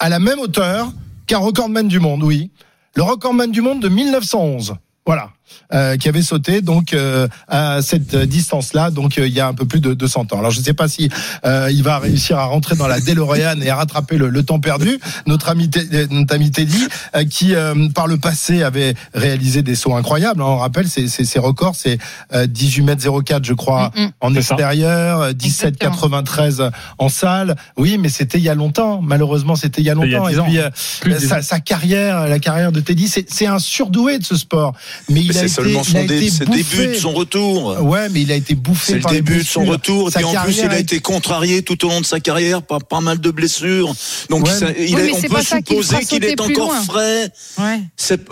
à 0.00 0.08
la 0.08 0.18
même 0.18 0.40
hauteur 0.40 0.92
qu'un 1.26 1.38
recordman 1.38 1.86
du 1.86 2.00
monde, 2.00 2.22
oui. 2.24 2.50
Le 2.96 3.02
recordman 3.02 3.50
du 3.52 3.60
monde 3.60 3.80
de 3.80 3.88
1911. 3.88 4.74
Voilà. 5.06 5.30
Euh, 5.72 5.96
qui 5.96 6.08
avait 6.08 6.22
sauté 6.22 6.62
donc 6.62 6.94
euh, 6.94 7.28
à 7.46 7.80
cette 7.80 8.16
distance-là, 8.16 8.90
donc 8.90 9.18
euh, 9.18 9.28
il 9.28 9.32
y 9.32 9.38
a 9.38 9.46
un 9.46 9.54
peu 9.54 9.66
plus 9.66 9.78
de 9.78 9.94
200 9.94 10.26
ans. 10.32 10.38
Alors 10.40 10.50
je 10.50 10.58
ne 10.58 10.64
sais 10.64 10.74
pas 10.74 10.88
si 10.88 11.08
euh, 11.44 11.68
il 11.70 11.84
va 11.84 12.00
réussir 12.00 12.40
à 12.40 12.46
rentrer 12.46 12.74
dans 12.74 12.88
la 12.88 12.98
DeLorean 12.98 13.60
et 13.60 13.70
à 13.70 13.76
rattraper 13.76 14.16
le, 14.18 14.30
le 14.30 14.42
temps 14.42 14.58
perdu. 14.58 14.98
Notre 15.28 15.48
ami, 15.48 15.70
notre 16.10 16.34
ami 16.34 16.50
Teddy, 16.50 16.88
euh, 17.14 17.24
qui 17.24 17.54
euh, 17.54 17.88
par 17.94 18.08
le 18.08 18.16
passé 18.16 18.64
avait 18.64 18.94
réalisé 19.14 19.62
des 19.62 19.76
sauts 19.76 19.94
incroyables. 19.94 20.42
hein. 20.42 20.46
on 20.48 20.56
rappelle 20.56 20.88
ses, 20.88 21.06
ses, 21.06 21.24
ses 21.24 21.38
records, 21.38 21.76
c'est 21.76 21.98
euh, 22.34 22.48
18 22.48 22.82
mètres 22.82 23.22
04, 23.24 23.44
je 23.44 23.54
crois, 23.54 23.92
Mm, 23.96 24.02
mm. 24.02 24.10
en 24.22 24.34
extérieur, 24.34 25.20
euh, 25.20 25.32
17,93 25.32 26.70
en 26.98 27.08
salle. 27.08 27.56
Oui, 27.76 27.96
mais 27.98 28.08
c'était 28.08 28.38
il 28.38 28.44
y 28.44 28.48
a 28.48 28.54
longtemps. 28.54 29.00
Malheureusement, 29.02 29.54
c'était 29.56 29.82
il 29.82 29.84
y 29.86 29.90
a 29.90 29.94
C'était 29.94 30.06
il 30.06 30.12
y 30.12 30.14
a 30.16 30.18
longtemps. 30.18 30.48
10 30.48 30.56
Et 30.58 30.62
puis 31.00 31.12
euh, 31.14 31.42
sa, 31.42 31.60
carrière, 31.60 32.26
la 32.26 32.38
carrière 32.38 32.72
de 32.72 32.80
Teddy, 32.80 33.08
c'est 33.08 33.26
c'est 33.30 33.46
un 33.46 33.58
surdoué 33.58 34.18
de 34.18 34.24
ce 34.24 34.36
sport. 34.36 34.74
Mais 35.08 35.20
c'est 35.40 35.48
seulement 35.48 35.82
son 35.84 36.04
dé- 36.04 36.30
début 36.30 36.86
de 36.88 36.94
son 36.94 37.12
retour. 37.12 37.82
Ouais, 37.82 38.08
mais 38.10 38.22
il 38.22 38.32
a 38.32 38.34
été 38.36 38.54
bouffé 38.54 38.92
C'est 38.92 38.98
le 38.98 39.04
les 39.08 39.16
début 39.16 39.38
de 39.38 39.42
son 39.46 39.64
retour. 39.64 40.10
Sa 40.10 40.20
Et 40.20 40.24
en 40.24 40.32
plus, 40.44 40.58
il 40.58 40.70
a 40.70 40.78
été 40.78 41.00
contrarié 41.00 41.62
tout 41.62 41.84
au 41.84 41.88
long 41.88 42.00
de 42.00 42.06
sa 42.06 42.20
carrière 42.20 42.62
par 42.62 42.80
pas 42.84 43.00
mal 43.00 43.20
de 43.20 43.30
blessures. 43.30 43.92
Donc, 44.28 44.46
Ouais, 44.46 44.52
ça- 44.52 44.66
mais- 44.66 44.86
il 44.88 44.94
Oui, 44.96 45.02
est- 45.08 45.12
on 45.12 45.20
peut 45.20 45.28
pas 45.28 45.42
supposer 45.44 45.96
qu'il 46.04 46.24
est 46.24 46.40
encore 46.40 46.68
loin. 46.68 46.82
frais. 46.82 47.30
Ouais. 47.58 47.80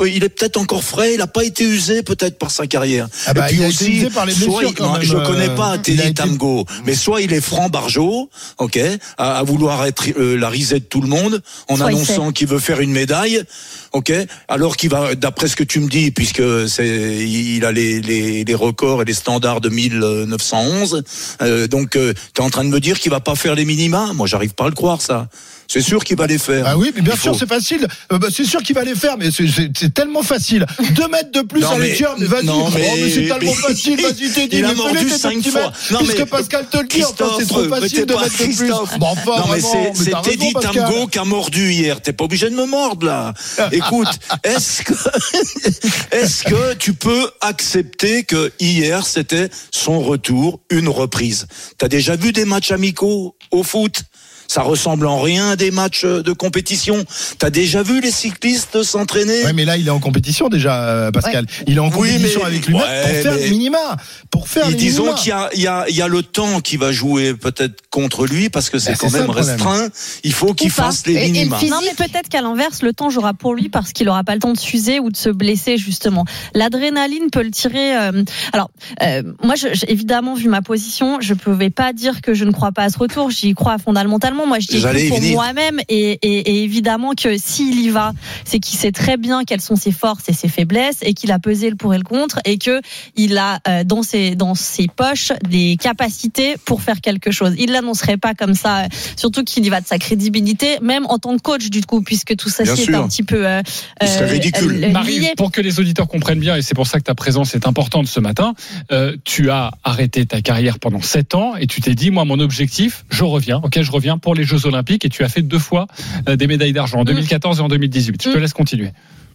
Euh, 0.01 0.09
il 0.09 0.25
est 0.25 0.29
peut-être 0.29 0.57
encore 0.57 0.85
frais. 0.85 1.15
Il 1.15 1.19
n'a 1.19 1.27
pas 1.27 1.45
été 1.45 1.65
usé 1.65 2.03
peut-être 2.03 2.39
par 2.39 2.51
sa 2.51 2.67
carrière. 2.67 3.09
Ah 3.27 3.35
bah, 3.35 3.47
Et 3.47 3.49
puis 3.49 3.57
il 3.59 3.65
a 3.65 3.69
été 3.69 3.91
usé 3.91 4.11
par 4.11 4.27
les 4.27 4.33
soit 4.33 4.47
blessures 4.47 4.69
il- 4.71 4.75
quand 4.75 4.93
même, 4.95 5.03
je 5.03 5.17
euh, 5.17 5.25
connais 5.27 5.49
pas 5.55 5.73
il 5.73 5.75
a 5.75 5.79
Teddy 5.79 6.01
été- 6.03 6.15
Tamgo, 6.15 6.65
mais 6.85 6.95
soit 6.95 7.21
il 7.23 7.33
est 7.33 7.41
franc 7.41 7.69
barjot, 7.69 8.29
ok, 8.59 8.79
à, 9.17 9.39
à 9.39 9.43
vouloir 9.43 9.85
être 9.87 10.05
euh, 10.19 10.37
la 10.37 10.49
risée 10.49 10.81
de 10.81 10.85
tout 10.85 11.01
le 11.01 11.09
monde 11.09 11.43
en 11.69 11.77
Soit 11.77 11.87
annonçant 11.89 12.33
qu'il 12.33 12.47
veut 12.49 12.59
faire 12.59 12.81
une 12.81 12.91
médaille, 12.93 13.43
ok, 13.93 14.13
alors 14.49 14.77
qu'il 14.77 14.91
va, 14.91 15.15
d'après 15.15 15.49
ce 15.49 15.57
que 15.57 15.65
tu 15.65 15.81
me 15.81 15.89
dis, 15.89 16.11
puisque 16.11 16.69
c'est, 16.69 17.27
il 17.27 17.65
a 17.65 17.73
les, 17.73 18.01
les, 18.01 18.55
records 18.55 19.03
et 19.03 19.05
les 19.05 19.15
standards 19.15 19.61
de 19.61 19.69
1911, 19.69 21.05
euh, 21.43 21.67
donc 21.67 21.91
tu 21.91 21.99
es 21.99 22.41
en 22.41 22.51
train 22.51 22.65
de 22.65 22.71
me 22.71 22.81
dire 22.81 22.99
qu'il 22.99 23.11
va 23.11 23.21
pas 23.21 23.35
faire 23.35 23.55
les 23.55 23.65
minima? 23.65 24.13
Moi, 24.15 24.27
j'arrive 24.27 24.55
pas 24.55 24.65
à 24.65 24.69
le 24.69 24.75
croire 24.75 25.01
ça. 25.01 25.29
C'est 25.71 25.83
sûr 25.83 26.03
qu'il 26.03 26.17
va 26.17 26.27
les 26.27 26.39
faire. 26.39 26.65
Ah 26.67 26.79
oui, 26.79 26.93
mais 26.95 27.03
bien 27.03 27.13
Il 27.15 27.21
sûr, 27.21 27.33
faut- 27.33 27.39
c'est 27.39 27.47
facile. 27.49 27.87
Euh, 28.11 28.19
bah, 28.19 28.29
c'est 28.35 28.45
sûr 28.47 28.63
qu'il 28.63 28.75
va 28.75 28.85
les 28.85 28.95
faire, 28.95 29.19
mais 29.19 29.31
c'est- 29.31 29.93
tellement 29.93 30.23
facile. 30.23 30.65
Deux 30.93 31.09
mètres 31.09 31.31
de 31.31 31.43
plus 31.43 31.61
Non, 31.61 31.73
à 31.73 31.77
mais- 31.79 31.89
l'étieur, 31.91 32.17
mais 32.19 32.25
vas-y. 32.25 32.47
non, 32.47 32.65
Oh, 32.67 32.71
mais- 32.75 32.81
mais 32.97 33.11
c'est 33.11 33.27
tellement 33.29 33.39
mais- 33.41 33.69
facile, 33.69 34.01
vas-y, 34.01 34.31
t'es 34.35 34.49
dit. 34.49 34.57
Il 34.59 34.65
a 34.65 34.69
mais 34.69 34.75
mordu 34.75 35.09
cinq 35.11 35.47
fois. 35.47 35.71
Non, 35.91 35.99
Puisque 35.99 36.19
mais- 36.21 36.27
Pascal 36.27 36.67
te 36.71 36.79
le 36.79 36.87
dit, 36.89 37.05
enfin, 37.05 37.31
c'est 37.39 37.47
trop 37.47 37.65
facile 37.69 37.99
mais 38.01 38.07
de 38.07 38.15
mettre 38.15 38.39
de 38.39 38.45
plus. 38.45 38.69
Bon, 38.99 39.07
enfin, 39.09 39.23
non, 39.27 39.53
mais 39.53 39.59
vraiment, 39.61 39.95
c'est- 39.95 40.05
mais 40.15 40.23
Teddy. 40.31 40.53
Tamgo 40.55 41.07
qui 41.07 41.19
a 41.19 41.25
mordu 41.25 41.73
hier. 41.73 42.01
T'es 42.01 42.15
pas 42.15 42.25
obligé 42.25 42.49
de 42.49 42.55
me 42.57 42.65
mordre 42.65 43.05
là. 43.07 43.35
Écoute, 43.73 44.09
est-ce 44.45 44.83
que, 44.83 44.95
est-ce 46.13 46.45
que 46.45 46.75
tu 46.75 46.95
peux 46.95 47.31
accepter 47.43 48.25
que 48.25 48.53
hier 48.59 49.07
c'était 49.07 49.51
son 49.71 50.01
retour, 50.01 50.61
une 50.71 50.89
reprise? 50.89 51.47
T'as 51.77 51.89
déjà 51.89 52.17
vu 52.17 52.33
des 52.33 52.45
matchs 52.47 52.71
amicaux 52.73 53.37
au 53.51 53.63
foot? 53.63 54.03
Ça 54.49 54.63
ressemble 54.63 55.07
en 55.07 55.21
rien 55.21 55.51
à 55.51 55.57
des 55.57 55.71
matchs 55.71 56.05
de 56.05 56.33
compétition. 56.33 57.05
T'as 57.39 57.51
déjà 57.51 57.83
vu 57.85 58.01
les 58.01 58.11
cyclistes 58.11 58.83
s'entraîner 58.83 59.45
Ouais, 59.45 59.53
mais 59.53 59.65
là, 59.65 59.77
il 59.77 59.87
est 59.87 59.91
en 59.91 60.01
compétition 60.01 60.49
déjà, 60.49 60.83
euh, 60.89 61.11
Pascal. 61.13 61.47
Il 61.69 61.77
est 61.77 61.81
en 61.81 61.91
Oui, 61.91 62.11
compétition 62.15 62.41
mais- 62.41 62.47
avec 62.47 62.67
lui-même 62.67 62.83
Ouais, 62.83 63.03
pour 63.03 63.23
faire 63.23 63.35
mais- 63.35 63.51
minima. 63.51 63.97
Pour 64.31 64.49
faire 64.49 64.69
disons 64.69 65.13
qu'il 65.15 65.29
y 65.29 65.33
a, 65.33 65.51
il 65.55 65.61
y, 65.61 65.67
a, 65.67 65.85
il 65.89 65.95
y 65.95 66.03
a 66.03 66.09
le 66.09 66.23
temps 66.23 66.61
qui 66.61 66.77
va 66.79 66.91
jouer 66.93 67.35
peut-être 67.35 67.83
contre 67.91 68.27
lui 68.27 68.49
parce 68.49 68.71
que 68.71 68.79
c'est 68.79 68.93
Bah, 68.93 68.97
quand 69.01 69.11
ça, 69.11 69.21
même 69.21 69.31
restreint. 69.31 69.89
Il 70.25 70.33
faut 70.33 70.55
qu'il 70.55 70.71
fasse 70.71 71.07
les 71.07 71.13
Et- 71.15 71.17
et 71.17 71.27
le 71.27 71.33
minima. 71.33 71.57
physique- 71.59 71.73
Non, 71.75 71.81
mais 71.85 71.95
peut-être 71.95 72.29
qu'à 72.29 72.41
l'inverse, 72.41 72.83
le 72.83 72.93
temps 72.93 73.11
jouera 73.11 73.35
pour 73.35 73.55
lui 73.55 73.69
parce 73.69 73.93
qu'il 73.93 74.07
n'aura 74.07 74.25
pas 74.25 74.35
le 74.35 74.41
temps 74.41 74.53
de 74.53 74.59
s'user 74.59 74.99
ou 74.99 75.11
de 75.11 75.17
se 75.17 75.29
blesser, 75.29 75.77
justement. 75.77 76.25
L'adrénaline 76.55 77.31
peut 77.31 77.43
le 77.43 77.51
tirer. 77.51 77.97
euh, 77.97 78.23
Alors, 78.53 78.71
euh, 79.03 79.23
moi, 79.43 79.55
je- 79.55 79.85
évidemment, 79.89 80.35
vu 80.35 80.49
ma 80.49 80.63
position, 80.63 81.19
je 81.21 81.35
ne 81.35 81.39
pouvais 81.39 81.71
pas 81.71 81.93
dire 81.93 82.21
que 82.23 82.35
je 82.35 82.45
ne 82.45 82.51
crois 82.53 82.73
pas 82.73 82.85
à 82.85 82.89
ce 82.91 82.99
retour. 82.99 83.31
J'y 83.31 83.55
crois 83.55 83.77
fondamentalement. 83.79 84.38
Moi, 84.47 84.59
je 84.61 84.67
dis 84.67 84.81
pour 85.09 85.19
moi-même. 85.33 85.81
Et, 85.89 86.19
et- 86.23 86.51
et 86.51 86.63
évidemment 86.65 87.13
que 87.15 87.37
s'il 87.37 87.81
y 87.81 87.89
va, 87.91 88.13
c'est 88.45 88.59
qu'il 88.61 88.79
sait 88.79 88.93
très 88.93 89.17
bien 89.17 89.45
quelles 89.45 89.61
sont 89.61 89.77
ses 89.77 89.93
forces 89.93 90.29
et 90.29 90.33
ses 90.33 90.49
faiblesses 90.49 90.99
et 91.03 91.15
qu'il 91.15 91.33
a 91.33 91.39
pesé 91.39 91.71
le 91.71 91.77
pour 91.77 91.95
et 91.95 91.99
le 91.99 92.05
contre 92.05 92.39
et 92.45 92.59
que 92.59 92.81
il 93.17 93.37
a 93.39 93.61
euh, 93.69 93.85
dans 93.85 94.03
ses 94.03 94.35
dans 94.35 94.55
ses 94.55 94.87
poches 94.95 95.33
des 95.49 95.77
capacités 95.81 96.57
pour 96.65 96.83
faire 96.83 97.01
quelque 97.01 97.31
chose. 97.31 97.55
Il 97.59 97.73
l'annoncerait 97.73 98.17
pas 98.17 98.35
comme 98.35 98.55
ça, 98.55 98.85
euh, 98.85 98.89
surtout 99.17 99.45
qu'il 99.45 99.65
y 99.65 99.69
va 99.69 99.81
de 99.81 99.87
sa 99.87 99.99
crédibilité, 99.99 100.79
même 100.83 101.07
en 101.09 101.19
tant 101.19 101.37
que 101.37 101.43
coach 101.43 101.69
du 101.71 101.83
coup, 101.83 102.03
puisque 102.03 102.37
tout 102.37 102.49
ça 102.49 102.65
est 102.65 102.77
un 102.95 103.09
petit 103.09 103.23
peu 103.23 103.47
euh, 103.47 103.63
Ce 104.01 104.07
serait 104.07 104.25
euh, 104.25 104.27
ridicule. 104.33 104.85
euh, 104.85 104.91
Marie, 104.91 105.21
pour 105.37 105.51
que 105.51 105.61
les 105.61 105.81
auditeurs 105.81 106.09
comprennent 106.09 106.41
bien, 106.41 106.57
et 106.57 106.63
c'est 106.63 106.75
pour 106.75 106.87
ça 106.87 106.99
que 106.99 107.05
ta 107.05 107.15
présence 107.15 107.55
est 107.55 107.67
importante 107.67 108.07
ce 108.07 108.21
matin, 108.21 108.55
euh, 108.93 109.17
tu 109.25 109.51
as 109.51 109.73
arrêté 109.85 110.25
ta 110.27 110.41
carrière 110.41 110.79
pendant 110.79 111.01
7 111.03 111.35
ans 111.35 111.57
et 111.57 111.67
tu 111.67 111.81
t'es 111.81 111.95
dit, 111.95 112.11
moi, 112.11 112.25
mon 112.25 112.39
objectif, 112.41 113.05
je 113.11 113.25
reviens, 113.25 113.61
ok, 113.63 113.81
je 113.83 113.91
reviens 113.91 114.19
pour 114.19 114.28
les 114.35 114.45
Jeux 114.45 114.67
Olympiques 114.67 115.05
et 115.05 115.09
tu 115.09 115.23
as 115.25 115.29
fait 115.29 115.43
deux 115.43 115.59
fois 115.59 115.87
euh, 116.29 116.37
des 116.37 116.47
médailles 116.47 116.73
d'argent 116.73 117.01
en 117.01 117.05
2014 117.05 117.59
et 117.59 117.63
en 117.63 117.69
2018. 117.69 118.23
Je 118.25 118.31
te 118.31 118.37
Mm. 118.37 118.41
laisse 118.41 118.53
continuer. 118.53 118.91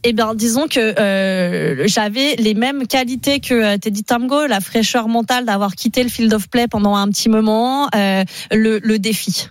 Eh 0.05 0.11
bien, 0.11 0.35
disons 0.35 0.67
que 0.67 0.99
euh, 0.99 1.87
j'avais 1.87 2.35
les 2.35 2.55
mêmes 2.55 2.87
qualités 2.87 3.39
que 3.39 3.53
euh, 3.53 3.77
Teddy 3.77 4.03
Tamgo, 4.03 4.47
la 4.47 4.59
fraîcheur 4.59 5.07
mentale 5.07 5.45
d'avoir 5.45 5.75
quitté 5.75 6.03
le 6.03 6.09
field 6.09 6.33
of 6.33 6.49
play 6.49 6.67
pendant 6.67 6.95
un 6.95 7.07
petit 7.07 7.29
moment, 7.29 7.87
euh, 7.95 8.25
le, 8.51 8.79
le 8.83 8.99
défi. 8.99 9.47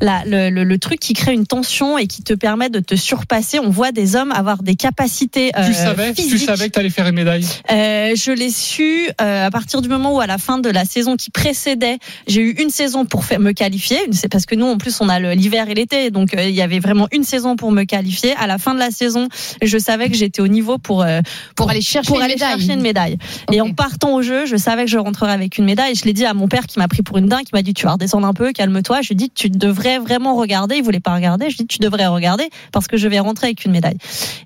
La, 0.00 0.24
le, 0.24 0.48
le, 0.48 0.62
le 0.62 0.78
truc 0.78 1.00
qui 1.00 1.12
crée 1.12 1.32
une 1.34 1.44
tension 1.44 1.98
et 1.98 2.06
qui 2.06 2.22
te 2.22 2.34
permet 2.34 2.70
de 2.70 2.78
te 2.78 2.94
surpasser. 2.94 3.58
On 3.58 3.68
voit 3.68 3.90
des 3.90 4.14
hommes 4.14 4.30
avoir 4.30 4.62
des 4.62 4.76
capacités 4.76 5.50
euh, 5.58 5.66
tu 5.66 5.74
savais, 5.74 6.14
tu 6.14 6.38
savais 6.38 6.68
que 6.68 6.74
tu 6.74 6.78
allais 6.78 6.88
faire 6.88 7.08
une 7.08 7.16
médaille? 7.16 7.44
Je 7.68 8.30
l'ai 8.30 8.50
su 8.50 9.08
à 9.18 9.50
partir 9.50 9.82
du 9.82 9.88
moment 9.88 10.14
où, 10.14 10.20
à 10.20 10.28
la 10.28 10.38
fin 10.38 10.58
de 10.58 10.70
la 10.70 10.84
saison 10.84 11.16
qui 11.16 11.30
précédait, 11.30 11.98
j'ai 12.28 12.42
eu 12.42 12.52
une 12.52 12.70
saison 12.70 13.06
pour 13.06 13.24
faire, 13.24 13.40
me 13.40 13.50
qualifier. 13.50 13.98
C'est 14.12 14.28
parce 14.28 14.46
que 14.46 14.54
nous, 14.54 14.66
en 14.66 14.78
plus, 14.78 15.00
on 15.00 15.08
a 15.08 15.18
l'hiver 15.34 15.68
et 15.68 15.74
l'été, 15.74 16.12
donc 16.12 16.28
il 16.38 16.54
y 16.54 16.62
avait 16.62 16.78
vraiment 16.78 17.08
une 17.10 17.24
saison 17.24 17.56
pour 17.56 17.72
me 17.72 17.82
qualifier. 17.82 18.34
À 18.36 18.46
la 18.46 18.58
fin 18.58 18.72
de 18.72 18.78
la 18.78 18.92
saison, 18.92 19.28
je 19.62 19.78
savais 19.78 19.95
que 20.08 20.14
j'étais 20.14 20.40
au 20.42 20.48
niveau 20.48 20.78
pour 20.78 21.02
euh, 21.02 21.20
Pour 21.54 21.70
aller 21.70 21.80
chercher 21.80 22.06
pour 22.06 22.16
une 22.18 22.22
aller 22.22 22.34
médaille. 22.34 22.58
chercher 22.58 22.72
une 22.74 22.80
médaille. 22.80 23.18
Et 23.52 23.60
en 23.60 23.72
partant 23.72 24.14
au 24.14 24.22
jeu, 24.22 24.46
je 24.46 24.56
savais 24.56 24.84
que 24.84 24.90
je 24.90 24.98
rentrerais 24.98 25.32
avec 25.32 25.58
une 25.58 25.64
médaille. 25.64 25.94
Je 25.94 26.04
l'ai 26.04 26.12
dit 26.12 26.24
à 26.24 26.34
mon 26.34 26.48
père 26.48 26.66
qui 26.66 26.78
m'a 26.78 26.88
pris 26.88 27.02
pour 27.02 27.18
une 27.18 27.26
dingue, 27.26 27.44
qui 27.44 27.50
m'a 27.54 27.62
dit 27.62 27.74
tu 27.74 27.86
vas 27.86 27.92
redescendre 27.92 28.26
un 28.26 28.34
peu, 28.34 28.52
calme-toi. 28.52 29.00
Je 29.02 29.08
lui 29.08 29.12
ai 29.14 29.16
dit 29.16 29.30
tu 29.34 29.50
devrais 29.50 29.98
vraiment 29.98 30.36
regarder. 30.36 30.76
Il 30.76 30.82
voulait 30.84 31.00
pas 31.00 31.14
regarder. 31.14 31.46
Je 31.50 31.56
lui 31.56 31.62
ai 31.62 31.64
dit 31.64 31.68
tu 31.68 31.78
devrais 31.78 32.06
regarder 32.06 32.48
parce 32.72 32.86
que 32.86 32.96
je 32.96 33.08
vais 33.08 33.18
rentrer 33.18 33.46
avec 33.48 33.64
une 33.64 33.72
médaille. 33.72 33.96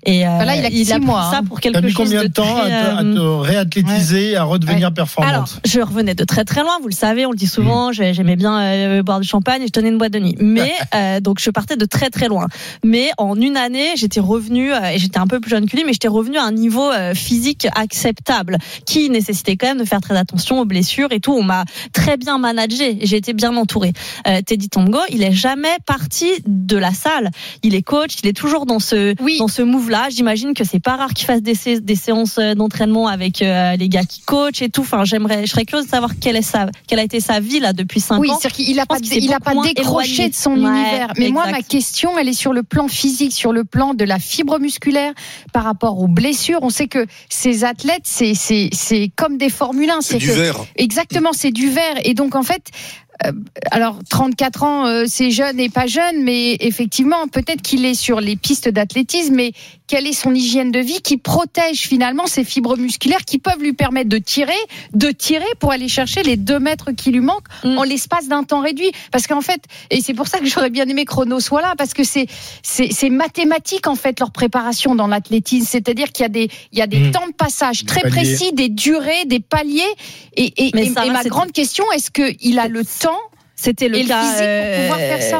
Et 0.05 0.25
euh, 0.27 0.31
Voilà, 0.35 0.55
il 0.55 0.65
a 0.65 0.69
que 0.69 0.75
six 0.75 0.89
pris 0.91 0.99
mois, 0.99 1.29
ça 1.31 1.37
hein. 1.39 1.43
pour 1.43 1.59
quelque 1.59 1.75
T'as 1.75 1.81
mis 1.81 1.91
chose 1.91 2.05
combien 2.05 2.23
de 2.23 2.27
temps 2.29 2.57
à 2.57 2.65
te, 2.65 2.71
à 2.71 3.01
euh, 3.01 3.13
te 3.15 3.19
réathlétiser, 3.65 4.35
à 4.35 4.43
redevenir 4.43 4.87
alors, 4.87 4.93
performante 4.93 5.59
je 5.65 5.79
revenais 5.81 6.15
de 6.15 6.23
très 6.23 6.43
très 6.45 6.61
loin, 6.61 6.77
vous 6.81 6.87
le 6.87 6.93
savez, 6.93 7.25
on 7.25 7.31
le 7.31 7.37
dit 7.37 7.47
souvent, 7.47 7.89
Mm. 7.89 7.93
j'ai- 7.93 8.13
j'aimais 8.13 8.35
bien 8.35 8.59
euh, 8.61 9.03
boire 9.03 9.19
du 9.19 9.27
champagne 9.27 9.61
et 9.63 9.67
je 9.67 9.71
tenais 9.71 9.89
une 9.89 9.97
boîte 9.97 10.13
de 10.13 10.19
nuit. 10.19 10.35
Mais 10.39 10.71
euh, 10.95 11.19
donc 11.19 11.39
je 11.39 11.49
partais 11.49 11.75
de 11.75 11.85
très 11.85 12.09
très 12.09 12.27
loin. 12.27 12.47
Mais 12.83 13.09
en 13.17 13.35
une 13.39 13.57
année, 13.57 13.87
j'étais 13.95 14.19
revenue 14.19 14.71
euh, 14.73 14.89
et 14.93 14.99
j'étais 14.99 15.17
un 15.19 15.27
peu 15.27 15.39
plus 15.41 15.49
jeune 15.51 15.67
que 15.69 15.75
lui, 15.75 15.83
mais 15.85 15.93
j'étais 15.93 16.07
revenue 16.07 16.37
à 16.37 16.43
un 16.45 16.51
niveau 16.53 16.89
euh, 16.91 17.13
physique 17.13 17.67
acceptable 17.75 18.57
qui 18.85 19.09
nécessitait 19.09 19.57
quand 19.57 19.67
même 19.67 19.77
de 19.79 19.85
faire 19.85 20.01
très 20.01 20.15
attention 20.17 20.59
aux 20.59 20.65
blessures 20.65 21.11
et 21.11 21.19
tout. 21.19 21.33
On 21.33 21.43
m'a 21.43 21.65
très 21.93 22.17
bien 22.17 22.37
managé, 22.37 22.99
j'ai 23.01 23.17
été 23.17 23.33
bien 23.33 23.55
entourée. 23.57 23.93
Euh, 24.27 24.41
Teddy 24.41 24.69
Tongo, 24.69 24.99
il 25.09 25.23
est 25.23 25.31
jamais 25.33 25.75
parti 25.85 26.27
de 26.47 26.77
la 26.77 26.91
salle. 26.93 27.31
Il 27.63 27.75
est 27.75 27.81
coach, 27.81 28.15
il 28.23 28.29
est 28.29 28.33
toujours 28.33 28.65
dans 28.65 28.79
ce 28.79 29.13
Oui. 29.21 29.37
dans 29.39 29.47
ce 29.47 29.61
move-là. 29.61 30.07
J'imagine 30.09 30.53
que 30.53 30.63
c'est 30.63 30.79
pas 30.79 30.95
rare 30.95 31.13
qu'il 31.13 31.25
fasse 31.25 31.41
des, 31.41 31.55
sé- 31.55 31.81
des 31.81 31.95
séances 31.95 32.37
euh, 32.37 32.53
d'entraînement 32.55 33.07
avec 33.07 33.41
euh, 33.41 33.75
les 33.75 33.89
gars 33.89 34.03
qui 34.03 34.21
coachent 34.21 34.61
et 34.61 34.69
tout. 34.69 34.81
Enfin, 34.81 35.03
j'aimerais, 35.05 35.45
je 35.45 35.51
serais 35.51 35.65
curieuse 35.65 35.85
de 35.87 35.91
savoir 35.91 36.11
quelle 36.19 36.35
est 36.37 36.41
sa, 36.41 36.67
quelle 36.87 36.99
a 36.99 37.03
été 37.03 37.19
sa 37.19 37.39
vie 37.39 37.59
là 37.59 37.73
depuis 37.73 37.99
5 37.99 38.19
Oui, 38.19 38.29
ans. 38.29 38.37
c'est-à-dire 38.39 38.65
qu'il 38.65 38.79
a 38.79 38.85
pas, 38.85 38.95
pense 38.95 39.01
qu'il 39.01 39.11
s'est 39.21 39.25
il 39.25 39.33
a 39.33 39.39
pas 39.39 39.53
décroché 39.53 40.11
éloigné. 40.13 40.29
de 40.29 40.35
son 40.35 40.51
Ouais, 40.51 40.57
univers. 40.69 41.13
Mais 41.17 41.29
moi, 41.29 41.47
ma 41.51 41.61
question, 41.61 42.17
elle 42.17 42.27
est 42.29 42.33
sur 42.33 42.53
le 42.53 42.63
plan 42.63 42.87
physique, 42.87 43.33
sur 43.33 43.53
le 43.53 43.63
plan 43.63 43.93
de 43.93 44.03
la 44.03 44.19
fibre 44.19 44.59
musculaire 44.59 45.13
par 45.53 45.63
rapport 45.63 45.99
aux 45.99 46.07
blessures. 46.07 46.59
On 46.61 46.69
sait 46.69 46.87
que 46.87 47.05
ces 47.29 47.63
athlètes, 47.63 48.03
c'est, 48.05 48.33
c'est, 48.33 48.69
c'est 48.73 49.09
comme 49.15 49.37
des 49.37 49.49
Formule 49.49 49.89
1. 49.89 50.01
C'est 50.01 50.17
du 50.17 50.27
que- 50.27 50.31
verre. 50.33 50.65
Exactement, 50.75 51.33
c'est 51.33 51.51
du 51.51 51.69
verre. 51.69 51.95
Et 52.03 52.13
donc, 52.13 52.35
en 52.35 52.43
fait, 52.43 52.67
euh, 53.25 53.31
alors 53.71 53.99
34 54.09 54.63
ans, 54.63 54.85
euh, 54.87 55.03
c'est 55.07 55.31
jeune 55.31 55.59
et 55.59 55.69
pas 55.69 55.85
jeune, 55.87 56.23
mais 56.23 56.55
effectivement, 56.59 57.27
peut-être 57.27 57.61
qu'il 57.61 57.85
est 57.85 57.93
sur 57.93 58.19
les 58.21 58.35
pistes 58.35 58.69
d'athlétisme, 58.69 59.35
mais 59.35 59.51
quelle 59.91 60.07
est 60.07 60.13
son 60.13 60.33
hygiène 60.33 60.71
de 60.71 60.79
vie 60.79 61.01
qui 61.01 61.17
protège 61.17 61.79
finalement 61.81 62.25
ces 62.25 62.45
fibres 62.45 62.77
musculaires 62.77 63.25
qui 63.25 63.39
peuvent 63.39 63.61
lui 63.61 63.73
permettre 63.73 64.07
de 64.07 64.19
tirer, 64.19 64.53
de 64.93 65.11
tirer 65.11 65.43
pour 65.59 65.73
aller 65.73 65.89
chercher 65.89 66.23
les 66.23 66.37
deux 66.37 66.59
mètres 66.59 66.91
qui 66.93 67.11
lui 67.11 67.19
manquent 67.19 67.49
Mm. 67.65 67.77
en 67.77 67.83
l'espace 67.83 68.29
d'un 68.29 68.43
temps 68.43 68.61
réduit. 68.61 68.91
Parce 69.11 69.27
qu'en 69.27 69.41
fait, 69.41 69.61
et 69.89 69.99
c'est 69.99 70.13
pour 70.13 70.27
ça 70.27 70.39
que 70.39 70.45
j'aurais 70.45 70.69
bien 70.69 70.85
aimé 70.87 71.03
que 71.03 71.11
Chrono 71.11 71.41
soit 71.41 71.61
là, 71.61 71.73
parce 71.77 71.93
que 71.93 72.05
c'est 72.05 72.27
c'est 72.63 72.89
c'est 72.93 73.09
mathématique 73.09 73.85
en 73.87 73.95
fait 73.95 74.17
leur 74.21 74.31
préparation 74.31 74.95
dans 74.95 75.07
l'athlétisme, 75.07 75.67
c'est-à-dire 75.69 76.11
qu'il 76.13 76.23
y 76.23 76.25
a 76.25 76.29
des 76.29 76.49
il 76.71 76.79
y 76.79 76.81
a 76.81 76.87
des 76.87 76.99
Mm. 76.99 77.11
temps 77.11 77.27
de 77.27 77.33
passage 77.33 77.81
Des 77.81 77.87
très 77.87 78.01
paliers. 78.01 78.15
précis, 78.15 78.53
des 78.53 78.69
durées, 78.69 79.25
des 79.25 79.41
paliers, 79.41 79.81
et, 80.37 80.53
et, 80.67 80.71
Mais 80.73 80.85
et- 80.85 80.93
Sarah, 80.93 81.07
et 81.07 81.09
ma 81.09 81.23
c'est- 81.23 81.29
grande 81.29 81.51
question, 81.51 81.83
est-ce 81.93 82.11
qu'il 82.11 82.59
a 82.59 82.67
le 82.69 82.85
temps 82.85 83.19
C'était 83.61 83.89
le 83.89 83.97
Et 83.97 84.05
cas. 84.05 84.23
euh, 84.41 84.89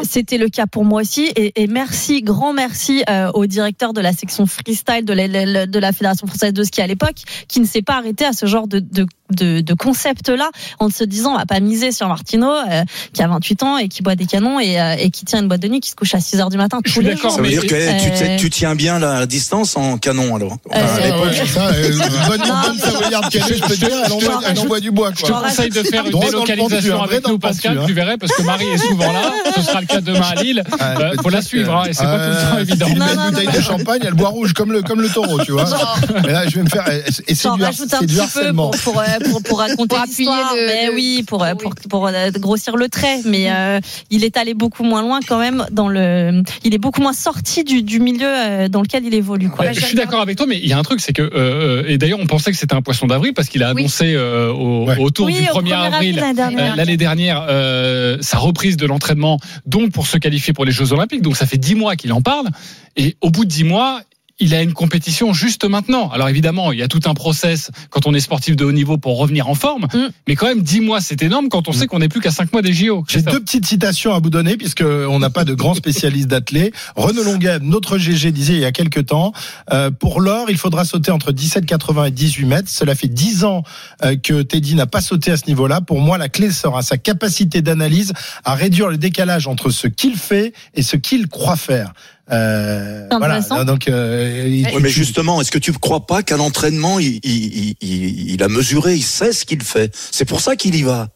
C'était 0.08 0.38
le 0.38 0.48
cas 0.50 0.68
pour 0.68 0.86
moi 0.86 1.02
aussi. 1.02 1.32
Et, 1.36 1.64
et 1.64 1.68
merci, 1.68 2.22
grand 2.22 2.54
merci 2.54 3.04
euh, 3.10 3.32
au 3.34 3.46
directeur 3.48 3.94
de 3.94 4.02
la 4.02 4.14
section 4.14 4.46
freestyle 4.46 5.06
de 5.06 5.14
la, 5.14 5.28
la- 5.28 5.66
de 5.66 5.80
la 5.80 5.92
Fédération 5.92 6.28
française 6.28 6.54
de 6.54 6.64
ski 6.64 6.82
à 6.82 6.88
l'époque, 6.88 7.16
qui 7.48 7.60
ne 7.60 7.66
s'est 7.66 7.82
pas 7.82 7.96
arrêté 7.96 8.24
à 8.26 8.34
ce 8.34 8.46
genre 8.46 8.68
de, 8.68 8.80
de, 8.80 9.08
de, 9.36 9.62
de 9.62 9.74
concept-là, 9.74 10.52
en 10.80 10.90
se 10.90 11.04
disant 11.04 11.34
on 11.34 11.38
va 11.38 11.46
pas 11.48 11.60
miser 11.60 11.92
sur 11.92 12.08
Martino, 12.08 12.52
euh, 12.52 12.84
qui 13.14 13.24
a 13.24 13.28
28 13.28 13.64
ans 13.64 13.78
et 13.78 13.88
qui 13.88 14.04
boit 14.04 14.16
des 14.16 14.26
canons 14.28 14.60
et, 14.60 14.80
euh, 14.80 14.96
et 15.00 15.10
qui 15.10 15.26
tient 15.26 15.40
une 15.42 15.48
boîte 15.48 15.62
de 15.62 15.68
nuit, 15.68 15.80
qui 15.80 15.90
se 15.90 15.96
couche 15.96 16.14
à 16.14 16.20
6 16.20 16.40
heures 16.42 16.50
du 16.50 16.58
matin 16.58 16.80
Je 16.86 16.92
tous 16.92 17.00
suis 17.00 17.02
les 17.08 17.16
d'accord, 17.16 17.32
jours. 17.32 17.38
Ça 17.38 17.42
veut 17.44 17.50
dire 17.50 17.62
que 17.64 17.68
tu, 17.68 18.24
Euh, 18.24 18.38
tu 18.38 18.50
tiens 18.52 18.76
bien 18.76 19.00
la 19.00 19.26
distance 19.26 19.76
en 19.78 19.98
canon 19.98 20.36
alors. 20.36 20.58
Euh, 20.74 20.96
à 20.98 21.00
l'époque. 21.00 21.22
Ouais, 21.32 21.46
ça, 21.48 21.68
euh, 21.70 21.90
bonne, 22.28 22.38
bonne 22.40 22.78
est, 23.32 23.56
je 23.58 23.64
peux 23.68 23.76
dire, 23.78 23.90
elle 24.06 24.60
envoie, 24.60 24.80
du 24.80 24.92
bois. 24.92 25.12
Je 25.16 25.24
te 25.24 25.28
Quoi. 25.32 25.42
conseille 25.44 25.70
de 25.70 25.82
faire 25.84 26.06
une 26.06 26.12
Droit 26.12 26.30
dans 26.32 26.42
le 26.42 26.46
délocalisation 26.46 27.02
avec 27.02 27.22
nous, 27.24 27.28
dans 27.28 27.32
le 27.34 27.40
Pascal, 27.40 27.78
hein. 27.80 27.86
Parce 28.18 28.32
que 28.34 28.42
Marie 28.44 28.66
est 28.68 28.78
souvent 28.78 29.12
là. 29.12 29.32
Ce 29.56 29.62
sera 29.62 29.82
le 29.82 29.88
cas 29.88 30.02
demain 30.02 30.22
à 30.36 30.42
Lille. 30.42 30.64
Ouais, 30.72 30.78
Euh, 30.82 31.10
je 31.12 31.16
peux 31.18 31.22
faut 31.24 31.30
la 31.30 31.42
suivre, 31.42 31.76
hein, 31.76 31.84
et 31.90 31.94
c'est 31.94 32.04
pas 32.04 32.20
tout 32.20 32.30
le 32.30 32.36
temps 32.36 32.58
Euh, 32.58 32.62
évident. 32.62 32.86
Il 32.90 32.94
une 32.94 33.00
non, 33.00 33.30
bouteille 33.30 33.48
non. 33.48 33.54
de 33.54 33.62
champagne, 33.62 34.00
elle 34.04 34.14
boit 34.14 34.30
rouge 34.30 34.54
comme 34.54 34.72
le, 34.72 34.82
comme 34.82 35.02
le 35.02 35.10
taureau, 35.10 35.40
tu 35.44 35.52
vois. 35.52 35.66
Mais 36.26 36.32
là, 36.32 36.48
je 36.48 36.56
vais 36.56 36.64
me 36.64 36.70
faire. 36.70 36.86
Et 37.28 37.36
c'est 37.36 37.50
du, 37.54 37.64
har- 37.64 37.70
un 37.70 37.72
du 37.72 38.08
petit 38.08 38.16
peu 38.16 38.22
harcèlement. 38.22 38.72
pour, 38.72 38.94
pour, 38.94 39.00
euh, 39.02 39.04
pour, 39.30 39.44
pour 39.44 39.60
raconter 39.66 39.88
Pour 39.96 40.00
appuyer 40.00 40.18
l'histoire. 40.30 40.54
le- 40.56 40.68
Mais 40.68 40.86
le- 40.88 40.94
oui, 40.94 41.24
pour, 41.28 41.44
euh, 41.44 41.52
Oui. 41.52 41.58
pour, 41.64 41.76
pour, 41.90 42.08
euh, 42.08 42.30
grossir 42.40 42.76
le 42.78 42.90
trait. 42.90 43.20
Mais 43.26 43.52
euh, 43.52 43.80
il 44.10 44.24
est 44.24 44.38
allé 44.38 44.54
beaucoup 44.54 44.84
moins 44.84 45.02
loin 45.02 45.20
quand 45.28 45.40
même 45.40 45.66
dans 45.72 45.88
le. 45.88 46.42
Il 46.64 46.74
est 46.74 46.78
beaucoup 46.80 47.02
moins 47.02 47.14
sorti 47.14 47.64
du, 47.64 47.84
du 47.84 48.00
milieu 48.00 48.28
euh, 48.28 48.68
dans 48.70 48.82
lequel 48.82 49.06
il 49.06 49.14
évolue. 49.14 49.50
Quoi. 49.50 49.66
Ouais, 49.66 49.74
je 49.74 49.82
suis 49.86 49.96
d'accord 49.96 50.22
avec 50.22 50.38
toi, 50.38 50.46
mais 50.48 50.58
il 50.58 50.68
y 50.68 50.74
a 50.74 50.78
un 50.78 50.84
truc, 50.84 51.00
c'est 51.02 51.14
que 51.14 51.22
euh, 51.22 51.84
et 51.88 51.98
d'ailleurs 51.98 52.20
on 52.20 52.28
pensait 52.28 52.52
que 52.52 52.58
c'était 52.58 52.76
un 52.76 52.82
poisson 52.82 53.08
d'avril 53.08 53.34
parce 53.34 53.48
qu'il 53.50 53.64
a 53.64 53.74
Oui. 53.74 53.82
annoncé 53.82 54.14
euh, 54.16 54.52
au, 54.52 54.86
Ouais. 54.86 54.98
autour 55.00 55.26
Oui, 55.28 55.34
du 55.34 55.42
au 55.50 55.62
1er 55.62 55.70
1er 55.72 55.94
avril 55.94 56.16
l'année 56.76 56.98
dernière. 56.98 57.46
Euh, 58.02 58.18
sa 58.22 58.38
reprise 58.38 58.78
de 58.78 58.86
l'entraînement, 58.86 59.40
donc 59.66 59.92
pour 59.92 60.08
se 60.08 60.18
qualifier 60.18 60.54
pour 60.54 60.66
les 60.66 60.72
Jeux 60.72 60.92
Olympiques. 60.92 61.22
Donc 61.22 61.38
ça 61.38 61.46
fait 61.46 61.58
dix 61.58 61.76
mois 61.76 61.96
qu'il 61.96 62.12
en 62.14 62.22
parle, 62.22 62.48
et 62.96 63.16
au 63.22 63.30
bout 63.30 63.46
de 63.46 63.50
dix 63.50 63.64
mois. 63.64 64.02
Il 64.42 64.54
a 64.54 64.62
une 64.62 64.74
compétition 64.74 65.32
juste 65.34 65.64
maintenant. 65.64 66.10
Alors 66.10 66.28
évidemment, 66.28 66.72
il 66.74 66.80
y 66.80 66.84
a 66.84 66.88
tout 66.88 67.00
un 67.06 67.14
process 67.14 67.72
quand 67.90 68.08
on 68.08 68.14
est 68.14 68.20
sportif 68.20 68.56
de 68.56 68.66
haut 68.66 68.72
niveau 68.72 68.98
pour 68.98 69.18
revenir 69.18 69.48
en 69.48 69.56
forme, 69.56 69.88
Mm. 69.94 70.10
mais 70.28 70.36
quand 70.36 70.48
même 70.48 70.62
10 70.62 70.82
mois 70.82 71.00
c'est 71.00 71.22
énorme 71.22 71.48
quand 71.50 71.68
on 71.70 71.72
sait 71.72 71.88
qu'on 71.88 72.00
n'est 72.00 72.10
plus 72.10 72.22
qu'à 72.22 72.32
5 72.32 72.52
mois 72.52 72.62
des 72.62 72.74
JO. 72.74 73.06
J'ai 73.08 73.22
deux 73.22 73.40
petites 73.40 73.66
citations 73.66 74.14
à 74.14 74.20
vous 74.20 74.30
donner 74.30 74.58
puisque 74.58 74.84
on 74.84 75.20
n'a 75.20 75.30
pas 75.30 75.46
de 75.46 75.54
grands 75.54 75.76
spécialistes 75.76 76.28
d'athlètes. 76.28 76.74
Renaud 76.96 77.24
Longuet, 77.24 77.60
notre 77.62 77.98
GG, 77.98 78.32
disait 78.32 78.54
il 78.54 78.60
y 78.60 78.66
a 78.66 78.72
quelques 78.72 79.06
temps, 79.08 79.32
euh, 79.72 79.92
pour 79.92 80.22
l'or, 80.22 80.50
il 80.50 80.58
faudra 80.58 80.86
sauter 80.86 81.12
entre 81.12 81.32
17,80 81.32 82.08
et 82.08 82.12
18 82.12 82.46
mètres. 82.46 82.70
Cela 82.70 82.96
fait 82.96 83.08
10 83.08 83.44
ans 83.46 83.64
euh, 84.04 84.16
que 84.16 84.42
Teddy 84.42 84.76
n'a 84.76 84.88
pas 84.88 85.02
sauté 85.02 85.32
à 85.32 85.38
ce 85.38 85.46
niveau-là. 85.48 85.82
Pour 85.82 86.00
moi, 86.02 86.18
la 86.18 86.30
clé 86.30 86.52
sera 86.52 86.82
sa 86.82 86.98
capacité 86.98 87.62
d'analyse 87.62 88.14
à 88.44 88.56
réduire 88.56 88.88
le 88.90 88.98
décalage 88.98 89.48
entre 89.48 89.70
ce 89.70 89.88
qu'il 89.88 90.16
fait 90.16 90.54
et 90.74 90.82
ce 90.82 90.96
qu'il 90.96 91.28
croit 91.28 91.56
faire. 91.56 91.94
Euh, 92.32 93.08
voilà. 93.20 93.36
Donc, 93.66 93.88
euh, 93.90 94.46
il- 94.48 94.66
Ouais, 94.66 94.72
mais 94.80 94.90
justement, 94.90 95.42
est-ce 95.42 95.52
que 95.52 95.58
tu 95.60 95.72
ne 95.72 95.78
crois 95.78 96.06
pas 96.06 96.24
qu'à 96.24 96.38
l'entraînement, 96.38 96.98
il- 97.00 97.20
il- 97.24 97.76
il 97.82 98.44
a 98.44 98.48
mesuré, 98.48 98.96
il 98.96 99.04
sait 99.04 99.34
ce 99.34 99.46
qu'il 99.46 99.62
fait? 99.62 99.94
C'est 100.12 100.26
pour 100.26 100.40
ça 100.42 100.56
qu'il 100.56 100.76
y 100.76 100.84
va. 100.84 101.10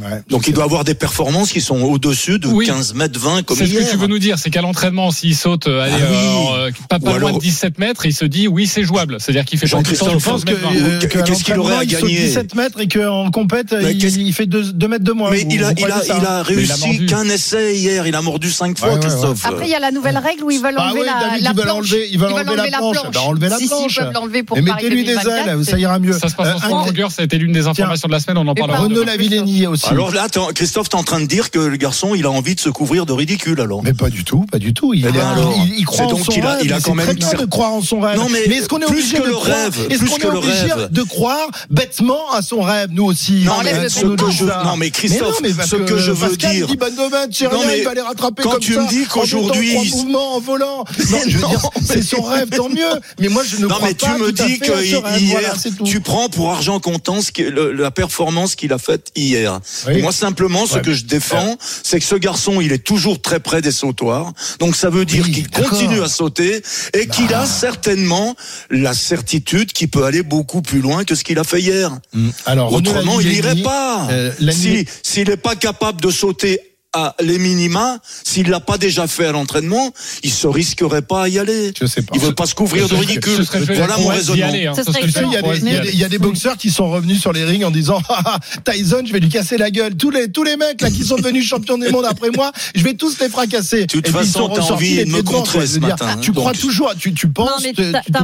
Ouais, 0.00 0.22
Donc 0.28 0.48
il 0.48 0.54
doit 0.54 0.64
avoir 0.64 0.82
des 0.84 0.94
performances 0.94 1.52
qui 1.52 1.60
sont 1.60 1.80
au-dessus 1.82 2.38
de 2.38 2.48
Oui. 2.48 2.66
15 2.66 2.94
mètres 2.94 3.18
20 3.20 3.42
comme 3.44 3.56
C'est 3.56 3.66
ce 3.66 3.74
que 3.74 3.90
tu 3.90 3.96
veux 3.96 4.06
nous 4.08 4.18
dire, 4.18 4.38
c'est 4.38 4.50
qu'à 4.50 4.60
l'entraînement, 4.60 5.10
s'il 5.12 5.36
saute 5.36 5.68
euh, 5.68 5.82
allez, 5.82 5.92
Ah 6.02 6.06
oui. 6.10 6.48
euh, 6.58 6.70
pas, 6.88 6.98
pas 6.98 7.12
Ou 7.12 7.18
loin 7.18 7.28
alors- 7.28 7.38
de 7.38 7.44
17 7.44 7.78
mètres, 7.78 8.04
il 8.06 8.12
se 8.12 8.24
dit 8.24 8.48
oui 8.48 8.66
c'est 8.66 8.82
jouable. 8.82 9.16
C'est-à-dire 9.20 9.44
qu'il 9.44 9.58
fait 9.58 9.66
pas 9.66 9.70
Jean-Christophe, 9.70 10.18
je 10.18 10.24
pense 10.30 10.44
que, 10.44 10.52
euh, 10.52 10.98
qu'est-ce 11.00 11.44
qu'il 11.44 11.58
aurait 11.58 11.74
à 11.74 11.82
l'entraînement, 11.82 11.82
il 11.82 11.90
saute 11.90 12.02
gagner 12.10 12.26
17 12.26 12.54
mètres 12.56 12.80
et 12.80 12.88
qu'en 12.88 13.30
compète, 13.30 13.74
il, 13.80 14.04
il 14.20 14.32
fait 14.32 14.46
2, 14.46 14.88
mètres 14.88 15.04
de 15.04 15.12
moins. 15.12 15.30
Mais 15.30 15.42
Vous- 15.44 15.48
il 15.50 15.62
a, 15.64 15.72
il 15.76 15.84
a, 15.84 15.88
il 16.04 16.10
a 16.12 16.14
Mais 16.14 16.20
il 16.20 16.26
a 16.26 16.42
réussi 16.42 17.06
qu'un 17.06 17.24
essai 17.28 17.76
hier. 17.76 18.06
Il 18.06 18.14
a 18.14 18.22
mordu 18.22 18.50
cinq 18.50 18.78
fois, 18.78 18.88
Ouais, 18.88 18.94
ouais, 18.94 19.00
ouais. 19.00 19.06
Christophe. 19.08 19.44
Après, 19.46 19.66
il 19.66 19.70
y 19.70 19.74
a 19.74 19.80
la 19.80 19.90
nouvelle 19.92 20.18
règle 20.18 20.42
où 20.44 20.50
ils 20.50 20.60
veulent 20.60 20.74
Ah 20.76 20.88
enlever 20.88 21.00
ouais, 21.00 21.06
la, 21.40 21.54
planche. 21.54 21.68
enlever- 21.70 22.08
ils 22.10 22.18
veulent 22.18 22.32
enlever 22.32 22.56
la 22.70 22.78
planche. 22.78 22.96
Bah, 23.12 23.20
enlevez 23.26 23.48
la 23.48 23.56
planche. 23.58 23.98
Et 23.98 24.42
Paris 24.42 24.62
mettez-lui 24.62 25.04
des 25.04 25.14
2024, 25.14 25.48
ailes, 25.48 25.64
ça 25.64 25.78
ira 25.78 25.98
mieux. 25.98 26.12
Ça 26.12 26.28
se 26.28 26.34
passe 26.34 26.62
en 26.64 26.84
longueur, 26.84 27.12
ça 27.12 27.22
a 27.22 27.24
été 27.24 27.38
l'une 27.38 27.52
des 27.52 27.66
informations 27.66 28.08
de 28.08 28.12
la 28.12 28.20
semaine, 28.20 28.38
on 28.38 28.46
en 28.48 28.54
parlera. 28.54 28.78
Renaud 28.80 29.04
Lavillenie 29.04 29.66
aussi. 29.66 29.83
Alors 29.90 30.12
là, 30.12 30.28
t'es- 30.28 30.40
Christophe, 30.54 30.88
t'es 30.88 30.96
en 30.96 31.02
train 31.04 31.20
de 31.20 31.26
dire 31.26 31.50
que 31.50 31.58
le 31.58 31.76
garçon, 31.76 32.14
il 32.14 32.24
a 32.26 32.30
envie 32.30 32.54
de 32.54 32.60
se 32.60 32.68
couvrir 32.68 33.06
de 33.06 33.12
ridicule, 33.12 33.60
alors. 33.60 33.82
Mais 33.82 33.92
pas 33.92 34.10
du 34.10 34.24
tout, 34.24 34.44
pas 34.50 34.58
du 34.58 34.72
tout. 34.74 34.94
Il, 34.94 35.06
Eh 35.06 35.12
ben 35.12 35.18
est- 35.18 35.22
alors, 35.22 35.54
il, 35.66 35.78
il 35.80 35.84
croit 35.84 36.06
en 36.06 36.10
donc 36.10 36.24
son 36.24 36.32
qu'il 36.32 36.44
a- 36.46 36.52
rêve. 36.56 36.60
il 36.64 36.72
a 36.72 36.76
mais 36.76 36.82
quand 36.82 36.94
même 36.94 37.06
très 37.06 37.14
bien 37.14 37.32
de 37.32 37.44
croire 37.50 37.72
en 37.72 37.82
son 37.82 38.00
rêve. 38.00 38.16
Non, 38.18 38.28
mais 38.30 38.40
est-ce 38.40 38.68
qu'on 38.68 38.80
est 38.80 38.84
obligé 38.86 39.16
que 39.18 39.22
de 39.22 39.26
le 39.28 39.32
croire 39.34 39.46
rêve, 39.56 39.86
Est-ce 39.90 40.04
qu'on 40.04 40.16
est 40.16 40.26
obligé 40.26 40.68
de 40.90 41.02
croire 41.02 41.48
bêtement 41.70 42.30
à 42.32 42.42
son 42.42 42.60
rêve, 42.62 42.88
nous 42.92 43.04
aussi? 43.04 43.44
Non, 43.44 43.54
mais 43.62 43.88
ce 43.88 44.00
que 44.00 44.30
je, 44.30 44.44
non, 44.44 44.76
mais 44.76 44.90
Christophe, 44.90 45.40
mais 45.42 45.50
mais 45.56 45.66
ce 45.66 45.76
que 45.76 45.98
je 45.98 46.12
veux 46.12 46.36
dire. 46.36 46.66
Non, 46.68 47.60
mais 47.66 47.78
il 47.80 47.84
va 47.84 47.94
les 47.94 48.00
rattraper 48.00 48.42
quand 48.42 48.50
comme 48.52 48.60
tu 48.60 48.74
ça, 48.74 48.82
me 48.82 48.88
dis 48.88 49.04
qu'aujourd'hui, 49.06 49.76
il- 49.82 49.90
mouvements 49.90 50.34
en 50.36 50.40
volant. 50.40 50.84
Non, 51.10 51.18
je 51.26 51.36
veux 51.36 51.42
Non, 51.42 51.48
dire, 51.50 51.70
c'est 51.86 52.02
son 52.02 52.22
rêve, 52.22 52.48
tant 52.48 52.68
mieux. 52.68 52.82
Mais 53.20 53.28
moi, 53.28 53.42
je 53.46 53.56
ne 53.56 53.62
Non, 53.66 53.74
crois 53.76 53.88
mais 53.88 53.94
tu 53.94 54.04
pas 54.06 54.18
me 54.18 54.32
tout 54.32 54.44
dis 54.46 54.58
que 54.58 54.82
hier, 54.84 55.00
Voilà, 55.30 55.54
tu 55.84 56.00
prends 56.00 56.28
pour 56.28 56.50
argent 56.52 56.80
comptant 56.80 57.20
ce 57.20 57.30
le- 57.42 57.72
la 57.72 57.90
performance 57.90 58.54
qu'il 58.54 58.72
a 58.72 58.78
faite 58.78 59.08
hier. 59.16 59.60
Oui. 59.86 60.02
Moi, 60.02 60.12
simplement, 60.12 60.66
ce 60.66 60.74
Ouais. 60.74 60.82
que 60.82 60.92
je 60.92 61.04
défends, 61.04 61.56
c'est 61.82 61.98
que 62.00 62.04
ce 62.04 62.14
garçon, 62.14 62.60
il 62.60 62.72
est 62.72 62.78
toujours 62.84 63.20
très 63.20 63.40
près 63.40 63.60
des 63.62 63.72
sautoirs. 63.72 64.32
Donc, 64.58 64.76
ça 64.76 64.90
veut 64.90 65.04
dire 65.04 65.24
Oui, 65.24 65.32
qu'il 65.32 65.50
continue 65.50 66.00
à 66.02 66.08
sauter 66.08 66.62
et 66.92 67.06
qu'il 67.06 67.32
a 67.34 67.46
certainement 67.46 68.34
la 68.70 68.94
certitude 68.94 69.72
qu'il 69.72 69.88
peut 69.88 70.04
aller 70.04 70.22
beaucoup 70.22 70.62
plus 70.62 70.80
loin 70.80 71.04
que 71.04 71.14
ce 71.14 71.24
qu'il 71.24 71.38
a 71.38 71.44
fait 71.44 71.60
hier. 71.60 71.90
Mm. 72.12 72.28
Alors, 72.46 72.72
Autrement, 72.72 73.20
il 73.20 73.28
n'irait 73.28 73.62
pas. 73.62 74.08
euh, 74.10 74.32
la 74.40 74.52
Si- 74.52 74.86
S'il 75.02 75.28
n'est 75.28 75.36
pas 75.36 75.56
capable 75.56 76.00
de 76.00 76.10
sauter 76.10 76.60
à 76.94 77.14
les 77.20 77.38
minima, 77.38 77.98
s'il 78.22 78.48
l'a 78.48 78.60
pas 78.60 78.78
déjà 78.78 79.06
fait 79.06 79.26
à 79.26 79.32
l'entraînement, 79.32 79.92
il 80.22 80.30
se 80.30 80.46
risquerait 80.46 81.02
pas 81.02 81.24
à 81.24 81.28
y 81.28 81.38
aller. 81.38 81.72
Je 81.78 81.86
sais 81.86 82.02
pas. 82.02 82.12
Il 82.14 82.20
veut 82.20 82.34
pas 82.34 82.46
se 82.46 82.54
couvrir 82.54 82.88
de 82.88 82.94
ridicule. 82.94 83.44
Voilà 83.74 83.98
mon 83.98 84.08
raisonnement. 84.08 84.46
aller, 84.46 84.66
hein. 84.66 84.72
Il 84.76 84.78
y, 84.78 84.80
a 84.80 85.06
des, 85.06 85.08
être 85.08 85.22
il, 85.22 85.26
y 85.26 85.30
d'y 85.30 85.36
a 85.36 85.42
des, 85.42 85.76
aller. 85.78 85.90
il 85.92 85.98
y 85.98 86.04
a 86.04 86.08
des 86.08 86.18
boxeurs 86.18 86.56
qui 86.56 86.70
sont 86.70 86.90
revenus 86.90 87.20
sur 87.20 87.32
les 87.32 87.44
rings 87.44 87.64
en 87.64 87.70
disant 87.70 88.00
Ah, 88.08 88.22
ah, 88.26 88.38
Tyson, 88.70 89.02
je 89.06 89.12
vais 89.12 89.20
lui 89.20 89.28
casser 89.28 89.56
la 89.56 89.70
gueule. 89.70 89.96
Tous 89.96 90.10
les 90.10 90.30
tous 90.30 90.44
les 90.44 90.56
mecs 90.56 90.80
là 90.80 90.90
qui 90.90 91.04
sont 91.04 91.16
devenus 91.16 91.46
champions 91.46 91.78
du 91.78 91.88
monde 91.90 92.04
après 92.04 92.30
moi, 92.30 92.52
je 92.74 92.82
vais 92.82 92.94
tous 92.94 93.18
les 93.18 93.28
fracasser. 93.28 93.82
De 93.82 93.86
toute 93.86 94.08
façon, 94.08 94.48
t'as 94.48 94.62
envie 94.62 95.04
de 95.04 95.10
me 95.10 95.22
contrer 95.22 95.66
ce 95.66 95.78
matin, 95.80 96.06
hein, 96.10 96.18
Tu 96.20 96.32
crois 96.32 96.52
toujours, 96.52 96.92
tu, 96.98 97.12
tu 97.12 97.28
penses, 97.28 97.62
tu 97.62 97.72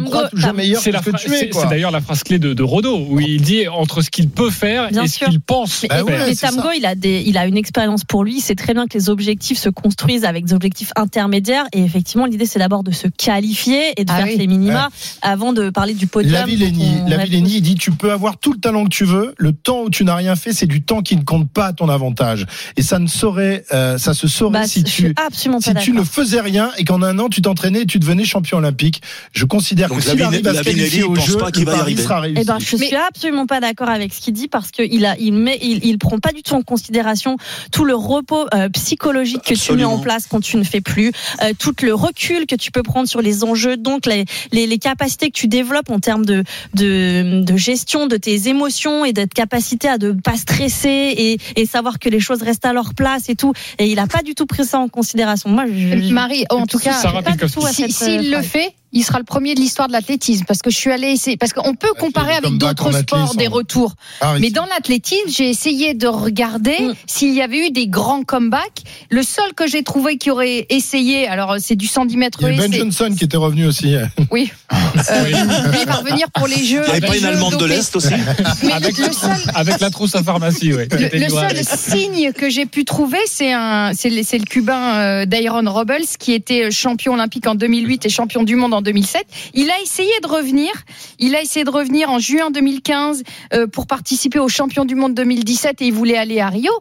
crois 0.06 0.28
toujours 0.28 0.54
meilleur 0.54 0.80
C'est 0.82 0.92
que 0.92 1.18
ce 1.18 1.26
tu 1.26 1.34
es. 1.34 1.50
c'est- 1.52 1.68
d'ailleurs 1.68 1.90
la 1.90 2.00
phrase 2.00 2.22
clé 2.22 2.38
de, 2.38 2.54
de 2.54 2.62
Rodo, 2.62 3.06
où 3.08 3.20
il 3.20 3.40
dit 3.40 3.68
entre 3.68 4.02
ce 4.02 4.10
qu'il 4.10 4.28
peut 4.28 4.50
faire 4.50 4.88
et 4.90 5.08
ce 5.08 5.24
qu'il 5.24 5.40
pense 5.40 5.84
Mais, 5.88 6.02
ouais, 6.02 6.18
mais 6.26 6.34
Tamgo, 6.34 6.68
il 6.76 6.86
a 6.86 6.94
des, 6.94 7.22
il 7.26 7.36
a 7.36 7.46
une 7.46 7.56
expérience 7.56 8.04
pour 8.04 8.24
lui. 8.24 8.40
C'est 8.40 8.54
très 8.62 8.75
bien 8.75 8.87
que 8.87 8.97
les 8.97 9.09
objectifs 9.11 9.59
se 9.59 9.69
construisent 9.69 10.25
avec 10.25 10.45
des 10.47 10.55
objectifs 10.55 10.93
intermédiaires. 10.97 11.64
Et 11.73 11.83
effectivement, 11.83 12.26
l'idée, 12.26 12.47
c'est 12.47 12.59
d'abord 12.59 12.83
de 12.85 12.90
se 12.93 13.09
qualifier 13.09 13.93
et 13.97 14.05
de 14.05 14.11
Ah 14.12 14.17
faire 14.19 14.26
oui. 14.26 14.37
ses 14.37 14.47
minima 14.47 14.88
avant 15.23 15.52
de 15.52 15.71
parler 15.71 15.95
du 15.95 16.07
podium. 16.07 16.33
La 16.33 16.45
Villénie, 16.45 16.97
la 17.09 17.25
il 17.26 17.62
dit 17.62 17.75
tu 17.75 17.90
peux 17.90 18.12
avoir 18.12 18.38
tout 18.38 18.52
le 18.52 18.59
talent 18.59 18.85
que 18.85 18.90
tu 18.90 19.05
veux, 19.05 19.35
le 19.38 19.52
temps 19.52 19.83
où 19.83 19.90
tu 19.90 20.05
n'as 20.05 20.14
rien 20.14 20.37
fait, 20.37 20.52
c'est 20.52 20.67
du 20.67 20.83
temps 20.83 21.02
qui 21.02 21.17
ne 21.17 21.23
compte 21.23 21.50
pas 21.50 21.67
à 21.67 21.73
ton 21.73 21.88
avantage. 21.88 22.47
Et 22.76 22.83
ça 22.83 22.99
ne 22.99 23.07
saurait, 23.07 23.64
euh, 23.73 23.99
ça 23.99 24.14
se 24.14 24.29
saurait 24.29 24.61
Bah, 24.61 24.66
si 24.66 24.85
tu 24.85 25.14
si 25.62 25.75
tu 25.81 25.92
ne 25.92 26.03
faisais 26.05 26.40
rien 26.40 26.70
et 26.79 26.85
qu'en 26.85 27.03
un 27.03 27.18
an 27.18 27.29
tu 27.29 27.42
t'entraînais 27.42 27.83
et 27.83 27.87
tu 27.87 27.99
devenais 27.99 28.25
champion 28.25 28.59
olympique. 28.59 29.01
Je 29.33 29.44
considère 29.44 29.88
Donc 29.88 29.99
que 29.99 30.05
s'il 30.05 30.23
arrive 30.23 30.46
à 30.46 30.55
se 30.55 30.62
qualifier 30.62 31.03
au 31.05 31.14
jeu, 31.16 31.37
pas 31.37 31.51
qu'il 31.51 31.64
le 31.64 31.70
va 31.70 31.73
y 31.73 31.79
pari 31.79 31.83
arriver. 31.92 32.03
sera 32.03 32.20
réussi. 32.20 32.40
Eh 32.42 32.44
ben, 32.44 32.59
je 32.59 32.77
Mais- 32.77 32.87
suis 32.87 32.96
absolument 32.96 33.46
pas 33.46 33.61
d'accord 33.61 33.88
avec 33.88 34.12
ce 34.12 34.20
qu'il 34.20 34.35
dit 34.35 34.49
parce 34.49 34.70
que 34.70 34.83
il 34.83 35.05
a, 35.07 35.16
il 35.18 35.33
met, 35.33 35.59
il, 35.62 35.85
il 35.85 35.99
prend 35.99 36.18
pas 36.18 36.33
du 36.33 36.42
tout 36.42 36.55
en 36.55 36.62
considération 36.62 37.37
tout 37.73 37.85
le 37.85 37.94
repos 37.94 38.46
euh, 38.54 38.68
psychologique 38.70 39.42
que 39.42 39.54
tu 39.54 39.72
mets 39.72 39.84
en 39.84 39.98
place 39.98 40.26
quand 40.28 40.40
tu 40.40 40.56
ne 40.56 40.64
fais 40.64 40.80
plus, 40.80 41.12
euh, 41.42 41.52
tout 41.58 41.74
le 41.82 41.94
recul 41.94 42.46
que 42.46 42.54
tu 42.56 42.70
peux 42.70 42.82
prendre 42.82 43.08
sur 43.08 43.20
les 43.22 43.44
enjeux, 43.44 43.76
donc 43.76 44.06
les, 44.06 44.24
les, 44.52 44.66
les 44.66 44.78
capacités 44.78 45.30
que 45.30 45.36
tu 45.38 45.48
développes 45.48 45.90
en 45.90 46.00
termes 46.00 46.24
de, 46.26 46.44
de, 46.74 47.42
de 47.42 47.56
gestion 47.56 48.06
de 48.06 48.16
tes 48.16 48.48
émotions 48.48 49.04
et 49.04 49.12
d'être 49.12 49.34
capacité 49.34 49.88
à 49.88 49.98
ne 49.98 50.12
pas 50.12 50.36
stresser 50.36 50.88
et, 51.16 51.38
et 51.56 51.66
savoir 51.66 51.98
que 51.98 52.08
les 52.08 52.20
choses 52.20 52.42
restent 52.42 52.66
à 52.66 52.72
leur 52.72 52.94
place 52.94 53.28
et 53.28 53.34
tout. 53.36 53.52
Et 53.78 53.90
il 53.90 53.98
a 53.98 54.06
pas 54.06 54.22
du 54.22 54.34
tout 54.34 54.46
pris 54.46 54.64
ça 54.64 54.78
en 54.78 54.88
considération. 54.88 55.50
Moi, 55.50 55.64
je, 55.66 55.98
je- 56.02 56.12
Marie, 56.12 56.44
en 56.50 56.66
tout 56.66 56.78
cas, 56.78 56.92
Sarah 56.92 57.22
pas 57.22 57.32
du 57.32 57.38
Pilkowski. 57.38 57.60
tout 57.60 57.66
à 57.66 57.72
si- 57.72 57.82
cette, 57.82 57.92
s'il 57.92 58.34
euh, 58.34 58.38
le 58.38 58.42
fait, 58.42 58.72
il 58.92 59.05
sera 59.05 59.18
le 59.18 59.24
premier 59.24 59.55
de 59.55 59.61
l'histoire 59.61 59.88
de 59.88 59.92
l'athlétisme 59.92 60.44
parce 60.46 60.62
que 60.62 60.70
je 60.70 60.76
suis 60.76 60.90
allée 60.90 61.09
essayer 61.09 61.37
parce 61.37 61.53
qu'on 61.53 61.74
peut 61.74 61.92
comparer 61.98 62.35
avec 62.35 62.57
d'autres 62.59 62.92
sports 62.92 63.35
des 63.35 63.46
retours. 63.46 63.94
Ah, 64.20 64.35
Mais 64.40 64.50
dans 64.50 64.66
l'athlétisme, 64.66 65.29
j'ai 65.29 65.48
essayé 65.48 65.94
de 65.94 66.07
regarder 66.07 66.70
Mm. 66.81 66.94
s'il 67.07 67.35
y 67.35 67.42
avait 67.42 67.66
eu 67.66 67.70
des 67.70 67.87
grands 67.87 68.22
comebacks. 68.22 68.83
Le 69.11 69.22
seul 69.22 69.55
que 69.55 69.66
j'ai 69.66 69.83
trouvé 69.83 70.16
qui 70.16 70.31
aurait 70.31 70.66
essayé, 70.70 71.29
alors 71.29 71.57
c'est 71.59 71.76
du 71.76 71.87
110 71.87 72.16
mètres 72.16 72.38
il 72.40 72.48
y 72.48 72.59
a 72.59 72.68
Ben 72.68 72.72
Johnson 72.72 73.14
qui 73.16 73.24
était 73.24 73.37
revenu 73.37 73.66
aussi. 73.66 73.94
oui, 74.31 74.50
euh, 74.72 75.24
lui, 75.24 75.79
il 75.81 75.87
va 75.87 75.94
revenir 75.94 76.31
pour 76.31 76.46
les 76.46 76.64
Jeux. 76.64 76.83
Il 76.87 76.90
n'y 76.90 76.98
avait 76.98 77.07
pas 77.07 77.16
une 77.16 77.24
Allemande 77.24 77.57
de 77.57 77.64
l'Est 77.64 77.94
aussi 77.94 78.14
Mais 78.62 78.72
avec, 78.72 78.96
le 78.96 79.12
seul, 79.12 79.31
avec 79.55 79.81
la 79.81 79.90
trousse 79.90 80.14
à 80.14 80.22
pharmacie, 80.22 80.72
ouais. 80.72 80.88
le, 80.90 81.18
le 81.18 81.29
seul 81.29 81.64
signe 81.64 82.33
que 82.33 82.48
j'ai 82.50 82.66
pu 82.66 82.85
trouver, 82.85 83.18
c'est 83.26 83.53
un, 83.53 83.92
c'est 83.94 84.11
le, 84.11 84.44
Cubain 84.44 84.94
euh, 84.94 85.26
Dairon 85.26 85.70
Robles 85.70 86.07
qui 86.18 86.33
était 86.33 86.70
champion 86.70 87.14
olympique 87.14 87.46
en 87.46 87.55
2008 87.55 88.07
et 88.07 88.09
champion 88.09 88.42
du 88.42 88.57
monde 88.57 88.74
en 88.74 88.80
2007. 88.83 89.25
Il 89.55 89.71
a 89.71 89.81
essayé 89.83 90.11
de 90.23 90.29
revenir. 90.29 90.71
Il 91.19 91.35
a 91.35 91.43
essayé 91.43 91.64
de 91.64 91.71
revenir 91.71 92.11
en 92.11 92.19
juin 92.19 92.51
2015 92.51 93.23
euh, 93.55 93.66
pour 93.66 93.87
participer 93.87 94.38
aux 94.38 94.49
champions 94.49 94.85
du 94.85 94.95
monde 94.95 95.14
2017 95.14 95.83
et 95.83 95.87
il 95.87 95.93
voulait 95.93 96.16
aller 96.16 96.40
à 96.40 96.49
Rio. 96.49 96.73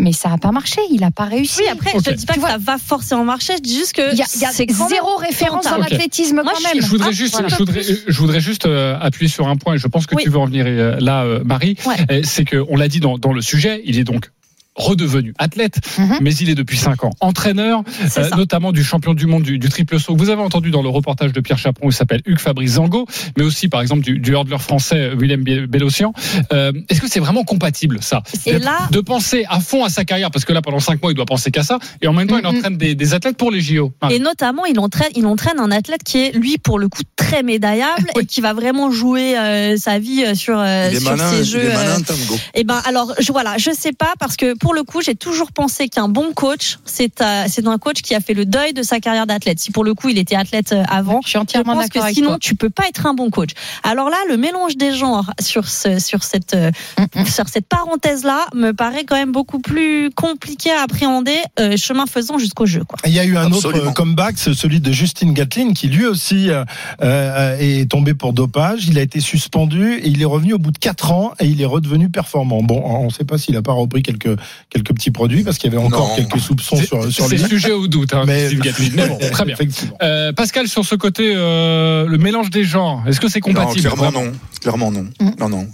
Mais 0.00 0.12
ça 0.12 0.28
n'a 0.28 0.38
pas 0.38 0.52
marché. 0.52 0.80
Il 0.92 1.00
n'a 1.00 1.10
pas 1.10 1.24
réussi. 1.24 1.60
Oui, 1.62 1.68
après, 1.68 1.90
je 1.92 2.12
dis 2.12 2.24
pas 2.24 2.34
Tu 2.34 2.38
que 2.38 2.40
vois- 2.44 2.50
ça 2.50 2.58
va 2.58 2.78
forcément 2.78 3.24
marcher. 3.24 3.54
Je 3.56 3.62
dis 3.62 3.74
juste 3.74 3.94
que 3.94 4.12
il 4.12 4.18
y 4.18 4.22
a, 4.22 4.26
y 4.40 4.44
a 4.44 4.50
c'est 4.52 4.70
zéro 4.70 5.16
référence 5.16 5.64
dans 5.64 5.70
rentable. 5.70 5.90
l'athlétisme 5.90 6.36
quand 6.44 6.60
même. 6.62 6.80
Je 6.80 6.86
voudrais 6.86 7.08
Hein, 7.08 7.12
juste, 7.12 7.32
voilà. 7.32 7.48
je 7.48 7.56
voudrais, 7.56 7.82
je 7.82 8.18
voudrais 8.20 8.40
juste 8.40 8.66
euh, 8.66 8.96
appuyer 9.00 9.28
sur 9.28 9.48
un 9.48 9.56
point, 9.56 9.74
et 9.74 9.78
je 9.78 9.88
pense 9.88 10.06
que 10.06 10.14
Oui. 10.14 10.22
tu 10.22 10.30
veux 10.30 10.38
en 10.38 10.44
venir 10.46 10.66
euh, 10.68 10.96
là, 11.00 11.24
Marie. 11.44 11.76
Ouais. 11.84 12.22
C'est 12.22 12.44
que 12.44 12.64
on 12.68 12.76
l'a 12.76 12.86
dit 12.86 13.00
dans, 13.00 13.18
dans 13.18 13.32
le 13.32 13.40
sujet, 13.40 13.82
il 13.86 13.98
est 13.98 14.04
donc 14.04 14.30
redevenu 14.78 15.34
athlète, 15.38 15.76
Mhm. 15.98 16.18
mais 16.22 16.34
il 16.34 16.48
est 16.50 16.54
depuis 16.54 16.76
5 16.78 17.04
ans 17.04 17.10
entraîneur, 17.20 17.82
euh, 18.16 18.28
notamment 18.36 18.72
du 18.72 18.82
champion 18.84 19.12
du 19.14 19.26
monde 19.26 19.42
du, 19.42 19.58
du 19.58 19.68
triple 19.68 19.98
saut. 20.00 20.16
Vous 20.16 20.30
avez 20.30 20.40
entendu 20.42 20.70
dans 20.70 20.82
le 20.82 20.88
reportage 20.88 21.32
de 21.32 21.40
Pierre 21.40 21.58
Chaperon, 21.58 21.88
il 21.90 21.92
s'appelle 21.92 22.22
Hugues 22.26 22.38
Fabrice 22.38 22.72
Zango, 22.72 23.06
mais 23.36 23.44
aussi 23.44 23.68
par 23.68 23.80
exemple 23.82 24.02
du, 24.02 24.18
du 24.18 24.30
hurdler 24.32 24.58
français 24.58 25.10
euh, 25.10 25.16
Willem 25.18 25.42
Bellocian. 25.66 26.12
Euh, 26.52 26.72
Est-ce 26.88 27.00
que 27.00 27.08
c'est 27.08 27.20
vraiment 27.20 27.44
compatible 27.44 27.98
ça? 28.00 28.22
Et 28.46 28.54
de, 28.54 28.58
là- 28.64 28.88
de 28.90 29.00
penser 29.00 29.44
à 29.48 29.60
fond 29.60 29.84
à 29.84 29.88
sa 29.90 30.04
carrière, 30.04 30.30
parce 30.30 30.44
que 30.44 30.52
là 30.52 30.62
pendant 30.62 30.80
5 30.80 31.02
mois 31.02 31.10
il 31.12 31.14
doit 31.14 31.26
penser 31.26 31.50
qu'à 31.50 31.62
ça, 31.62 31.78
et 32.00 32.06
en 32.06 32.12
même 32.12 32.28
temps 32.28 32.38
il 32.38 32.46
entraîne 32.46 32.76
des, 32.76 32.94
des 32.94 33.14
athlètes 33.14 33.36
pour 33.36 33.50
les 33.50 33.60
JO. 33.60 33.92
Marie. 34.00 34.14
Et 34.14 34.18
notamment, 34.20 34.64
il 34.66 34.78
entraîne, 34.78 35.10
il 35.16 35.26
entraîne 35.26 35.58
un 35.58 35.70
athlète 35.70 36.02
qui 36.04 36.18
est, 36.18 36.32
lui, 36.32 36.58
pour 36.58 36.78
le 36.78 36.88
coup, 36.88 37.02
très 37.16 37.42
médaillable 37.42 38.06
et 38.20 38.24
qui 38.26 38.40
va 38.40 38.52
vraiment 38.52 38.90
jouer 38.90 39.36
euh, 39.38 39.76
sa 39.76 39.98
vie 39.98 40.24
sur, 40.36 40.58
euh, 40.58 40.88
Il 40.90 40.96
est 40.96 41.00
sur 41.00 41.10
malin, 41.10 41.30
ces 41.32 41.38
il 41.40 41.44
jeux. 41.44 41.64
est 41.64 41.74
malin, 41.74 42.00
Tango. 42.00 42.38
Eh 42.54 42.64
ben, 42.64 42.80
alors, 42.86 43.14
je, 43.18 43.32
voilà, 43.32 43.56
je 43.58 43.70
sais 43.72 43.92
pas 43.92 44.12
parce 44.20 44.36
que 44.36 44.56
pour 44.56 44.67
pour 44.68 44.74
le 44.74 44.82
coup, 44.82 45.00
j'ai 45.00 45.14
toujours 45.14 45.50
pensé 45.50 45.88
qu'un 45.88 46.08
bon 46.10 46.34
coach, 46.34 46.78
c'est 46.84 47.22
euh, 47.22 47.44
c'est 47.48 47.66
un 47.66 47.78
coach 47.78 48.02
qui 48.02 48.14
a 48.14 48.20
fait 48.20 48.34
le 48.34 48.44
deuil 48.44 48.74
de 48.74 48.82
sa 48.82 49.00
carrière 49.00 49.26
d'athlète. 49.26 49.58
Si 49.58 49.72
pour 49.72 49.82
le 49.82 49.94
coup 49.94 50.10
il 50.10 50.18
était 50.18 50.36
athlète 50.36 50.72
euh, 50.74 50.82
avant, 50.90 51.22
Je 51.24 51.30
suis 51.30 51.38
entièrement 51.38 51.72
pense 51.72 51.84
d'accord 51.84 52.02
que 52.02 52.04
avec 52.04 52.14
sinon 52.14 52.28
toi. 52.32 52.38
tu 52.38 52.54
peux 52.54 52.68
pas 52.68 52.86
être 52.86 53.06
un 53.06 53.14
bon 53.14 53.30
coach. 53.30 53.52
Alors 53.82 54.10
là, 54.10 54.18
le 54.28 54.36
mélange 54.36 54.76
des 54.76 54.92
genres 54.92 55.32
sur 55.40 55.66
ce, 55.70 55.98
sur 55.98 56.22
cette 56.22 56.52
euh, 56.52 56.70
Mm, 57.14 57.24
sur 57.26 57.48
cette 57.48 57.66
parenthèse 57.66 58.24
là 58.24 58.46
me 58.54 58.72
paraît 58.72 59.04
quand 59.04 59.16
même 59.16 59.32
beaucoup 59.32 59.60
plus 59.60 60.10
compliqué 60.14 60.70
à 60.70 60.82
appréhender 60.82 61.36
euh, 61.58 61.76
chemin 61.76 62.06
faisant 62.06 62.38
jusqu'au 62.38 62.66
jeu. 62.66 62.84
Quoi. 62.84 62.98
Il 63.06 63.12
y 63.12 63.18
a 63.18 63.24
eu 63.24 63.36
un 63.36 63.46
autre 63.50 63.68
Absolument. 63.68 63.92
comeback, 63.92 64.34
c'est 64.36 64.54
celui 64.54 64.80
de 64.80 64.92
Justin 64.92 65.32
Gatlin, 65.32 65.72
qui 65.72 65.88
lui 65.88 66.06
aussi 66.06 66.50
euh, 66.50 67.56
est 67.58 67.90
tombé 67.90 68.14
pour 68.14 68.32
dopage. 68.32 68.88
Il 68.88 68.98
a 68.98 69.02
été 69.02 69.20
suspendu 69.20 69.94
et 69.94 70.08
il 70.08 70.20
est 70.20 70.26
revenu 70.26 70.54
au 70.54 70.58
bout 70.58 70.70
de 70.70 70.78
quatre 70.78 71.12
ans 71.12 71.32
et 71.40 71.46
il 71.46 71.60
est 71.62 71.66
redevenu 71.66 72.10
performant. 72.10 72.62
Bon, 72.62 72.82
on 72.84 73.06
ne 73.06 73.10
sait 73.10 73.24
pas 73.24 73.38
s'il 73.38 73.56
a 73.56 73.62
pas 73.62 73.72
repris 73.72 74.02
quelques 74.02 74.36
quelques 74.70 74.92
petits 74.94 75.10
produits 75.10 75.44
parce 75.44 75.58
qu'il 75.58 75.72
y 75.72 75.74
avait 75.76 75.84
encore 75.84 76.08
Non. 76.08 76.16
quelques 76.16 76.38
soupçons 76.40 76.76
C'est 76.76 76.86
sur 76.86 77.12
sur 77.12 77.26
c'est 77.28 77.36
lui. 77.36 77.44
sujet 77.48 77.72
au 77.72 77.86
doute, 77.88 78.12
hein, 78.14 78.24
Mais- 78.26 78.46
Steve 78.46 78.60
Gatlin. 78.60 78.88
Mais 78.94 79.08
bon, 79.08 79.18
très 79.32 79.44
bien. 79.44 79.54
Effectivement. 79.54 79.96
Euh, 80.02 80.32
Pascal, 80.32 80.68
sur 80.68 80.84
ce 80.84 80.94
côté, 80.94 81.32
euh, 81.34 82.06
le 82.06 82.18
mélange 82.18 82.50
des 82.50 82.64
genres, 82.64 83.02
est-ce 83.06 83.20
que 83.20 83.28
c'est 83.28 83.44
Non, 83.46 83.54
compatible? 83.54 83.90
clairement 83.90 84.12
non. 84.12 84.32
Clairement 84.60 84.90
non. 84.90 85.06
Mm. 85.20 85.30
Non, 85.38 85.48
non. 85.48 85.68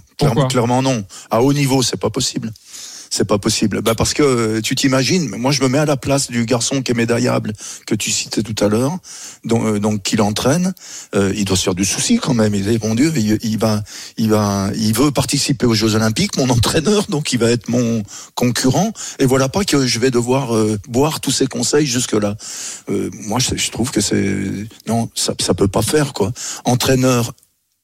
Clairement 0.49 0.81
non. 0.83 1.05
À 1.31 1.43
haut 1.43 1.53
niveau, 1.53 1.83
c'est 1.83 1.99
pas 2.01 2.11
possible. 2.11 2.53
C'est 3.17 3.25
pas 3.25 3.39
possible. 3.39 3.81
Bah 3.81 3.95
parce 3.95 4.13
que 4.13 4.25
euh, 4.25 4.61
tu 4.61 4.75
t'imagines, 4.75 5.29
moi 5.37 5.53
je 5.53 5.63
me 5.63 5.69
mets 5.69 5.79
à 5.79 5.85
la 5.85 5.97
place 5.97 6.33
du 6.33 6.45
garçon 6.47 6.83
qui 6.83 6.91
est 6.91 6.97
médaillable 6.97 7.53
que 7.87 7.95
tu 7.95 8.11
citais 8.11 8.43
tout 8.43 8.57
à 8.59 8.67
l'heure, 8.67 8.99
donc, 9.45 9.65
euh, 9.65 9.79
donc 9.79 10.03
qui 10.03 10.17
l'entraîne. 10.17 10.75
Euh, 11.15 11.33
il 11.37 11.45
doit 11.45 11.57
se 11.57 11.63
faire 11.63 11.77
du 11.77 11.85
souci 11.85 12.19
quand 12.19 12.35
même. 12.35 12.57
Il 12.57 12.67
dit 12.67 12.77
bon 12.79 12.97
Dieu, 12.97 13.13
il, 13.15 13.39
il 13.41 13.57
va, 13.57 13.85
il 14.17 14.31
va, 14.31 14.69
il 14.75 14.93
veut 14.95 15.13
participer 15.13 15.65
aux 15.65 15.75
Jeux 15.75 15.95
Olympiques, 15.95 16.37
mon 16.39 16.51
entraîneur, 16.51 17.07
donc 17.09 17.33
il 17.33 17.39
va 17.39 17.53
être 17.53 17.69
mon 17.69 18.03
concurrent. 18.35 18.93
Et 19.21 19.27
voilà 19.27 19.49
pas 19.49 19.63
que 19.63 19.87
je 19.87 20.01
vais 20.01 20.11
devoir 20.11 20.57
euh, 20.57 20.77
boire 20.89 21.21
tous 21.21 21.31
ses 21.31 21.47
conseils 21.47 21.87
jusque 21.87 22.15
là. 22.15 22.37
Euh, 22.91 23.11
moi 23.13 23.39
je, 23.39 23.55
je 23.55 23.71
trouve 23.71 23.93
que 23.93 24.01
c'est 24.01 24.67
non, 24.89 25.09
ça, 25.15 25.35
ça 25.39 25.55
peut 25.55 25.69
pas 25.69 25.83
faire 25.83 26.15
quoi. 26.15 26.33
Entraîneur 26.65 27.33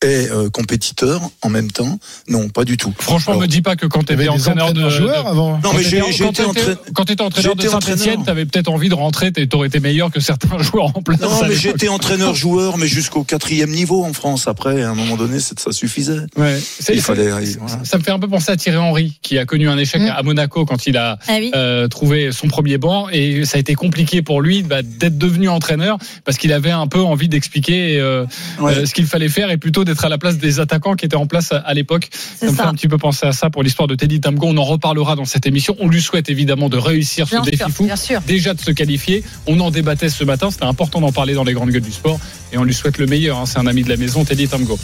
et 0.02 0.28
euh, 0.30 0.48
compétiteur 0.48 1.20
en 1.42 1.50
même 1.50 1.70
temps, 1.70 1.98
non, 2.28 2.48
pas 2.48 2.64
du 2.64 2.76
tout. 2.78 2.94
Franchement, 2.98 3.32
Alors, 3.32 3.42
me 3.42 3.46
dis 3.48 3.60
pas 3.60 3.76
que 3.76 3.84
quand 3.86 4.02
tu 4.02 4.14
étais 4.14 4.28
entraîneur 4.28 4.72
de, 4.72 4.80
de- 4.80 5.08
avant. 5.08 5.56
Non, 5.56 5.60
quand 5.62 5.72
mais 5.74 5.82
t'étais- 5.84 6.12
j'ai 6.12 6.24
été 6.24 6.42
entraîneur. 6.44 6.76
Quand 6.94 7.04
tu 7.04 7.12
étais 7.12 7.22
entraîneur 7.22 7.54
de 7.54 7.62
Saint-Etienne, 7.62 7.94
entraîneur. 7.98 8.24
tu 8.24 8.30
avais 8.30 8.46
peut-être 8.46 8.68
envie 8.68 8.88
de 8.88 8.94
rentrer, 8.94 9.30
tu 9.30 9.46
aurais 9.52 9.66
été 9.68 9.78
meilleur 9.78 10.10
que 10.10 10.20
certains 10.20 10.58
joueurs 10.62 10.96
en 10.96 11.02
place. 11.02 11.20
Non, 11.20 11.28
mais 11.46 11.54
j'étais 11.54 11.88
entraîneur-joueur, 11.88 12.78
mais 12.78 12.86
jusqu'au 12.86 13.24
quatrième 13.24 13.70
niveau 13.70 14.02
en 14.04 14.12
France. 14.14 14.48
Après, 14.48 14.82
à 14.82 14.90
un 14.90 14.94
moment 14.94 15.16
donné, 15.16 15.38
ça 15.38 15.54
suffisait. 15.70 16.20
Ouais. 16.36 16.58
C'est- 16.80 16.94
Il 16.94 17.02
fallait. 17.02 17.28
ça- 17.30 17.58
voilà. 17.60 17.84
Ça 17.84 17.98
me 17.98 18.02
fait 18.02 18.10
un 18.10 18.18
peu 18.18 18.28
penser 18.28 18.50
à 18.52 18.56
Thierry 18.56 18.78
Henry, 18.78 19.18
qui 19.20 19.36
a 19.36 19.44
connu 19.44 19.68
un 19.68 19.76
échec 19.76 20.00
Mm. 20.00 20.06
à 20.16 20.22
Monaco 20.22 20.64
quand 20.64 20.86
il 20.86 20.96
a 20.96 21.18
Ah 21.28 21.32
oui. 21.38 21.50
euh, 21.54 21.88
trouvé 21.88 22.32
son 22.32 22.48
premier 22.48 22.78
banc 22.78 23.08
et 23.12 23.44
ça 23.44 23.58
a 23.58 23.60
été 23.60 23.74
compliqué 23.74 24.22
pour 24.22 24.40
lui 24.40 24.62
bah, 24.62 24.80
d'être 24.82 25.18
devenu 25.18 25.48
entraîneur 25.50 25.98
parce 26.24 26.38
qu'il 26.38 26.52
avait 26.54 26.70
un 26.70 26.86
peu 26.86 27.00
envie 27.00 27.28
d'expliquer 27.28 27.98
euh, 28.00 28.24
Ouais. 28.60 28.72
euh, 28.78 28.86
ce 28.86 28.94
qu'il 28.94 29.06
fallait 29.06 29.28
faire 29.28 29.50
et 29.50 29.56
plutôt 29.58 29.84
d'être 29.90 30.05
à 30.05 30.09
la 30.09 30.18
place 30.18 30.38
des 30.38 30.61
attaquants 30.61 30.94
qui 30.94 31.05
étaient 31.05 31.16
en 31.16 31.26
place 31.26 31.53
à, 31.53 31.74
l'époque. 31.74 32.09
Ça 32.12 32.46
me 32.46 32.53
fait 32.53 32.62
un 32.62 32.74
petit 32.74 32.88
peu 32.88 32.98
penser 32.98 33.26
à 33.26 33.33
ça 33.33 33.50
pour 33.50 33.62
l'histoire 33.62 33.88
de 33.88 33.94
Teddy 33.94 34.20
Tamgo. 34.20 34.46
On 34.46 34.57
en 34.57 34.64
reparlera 34.64 35.16
dans 35.16 35.24
cette 35.24 35.46
émission. 35.46 35.76
On 35.79 35.88
lui 35.88 36.00
souhaite 36.00 36.31
évidemment 36.31 36.68
de 36.68 36.76
réussir 36.76 37.26
ce 37.29 37.35
Bien 37.37 37.42
défi 37.42 37.57
sûr, 37.59 37.70
fou. 37.70 37.85
Bien 37.85 37.96
sûr. 37.96 38.20
Déjà 38.26 38.55
de 38.55 38.61
se 38.61 38.70
qualifier. 38.70 39.22
On 39.46 39.59
en 39.61 39.70
débattait 39.70 40.09
ce 40.09 40.24
matin. 40.24 40.50
C'était 40.50 40.64
important 40.64 41.00
d'en 41.00 41.12
parler 41.12 41.35
dans 41.35 41.44
les 41.44 41.53
grandes 41.53 41.70
gueules 41.70 41.81
du 41.83 41.92
sport. 41.92 42.18
Et 42.53 42.59
on 42.59 42.64
lui 42.64 42.74
souhaite 42.74 42.98
le 42.98 43.07
meilleur. 43.07 43.38
hein. 43.38 43.46
C'est 43.46 43.59
un 43.59 43.66
ami 43.66 43.83
de 43.83 43.88
la 43.88 43.96
maison, 43.96 44.24
Teddy 44.24 44.48
Tamgo. 44.48 44.79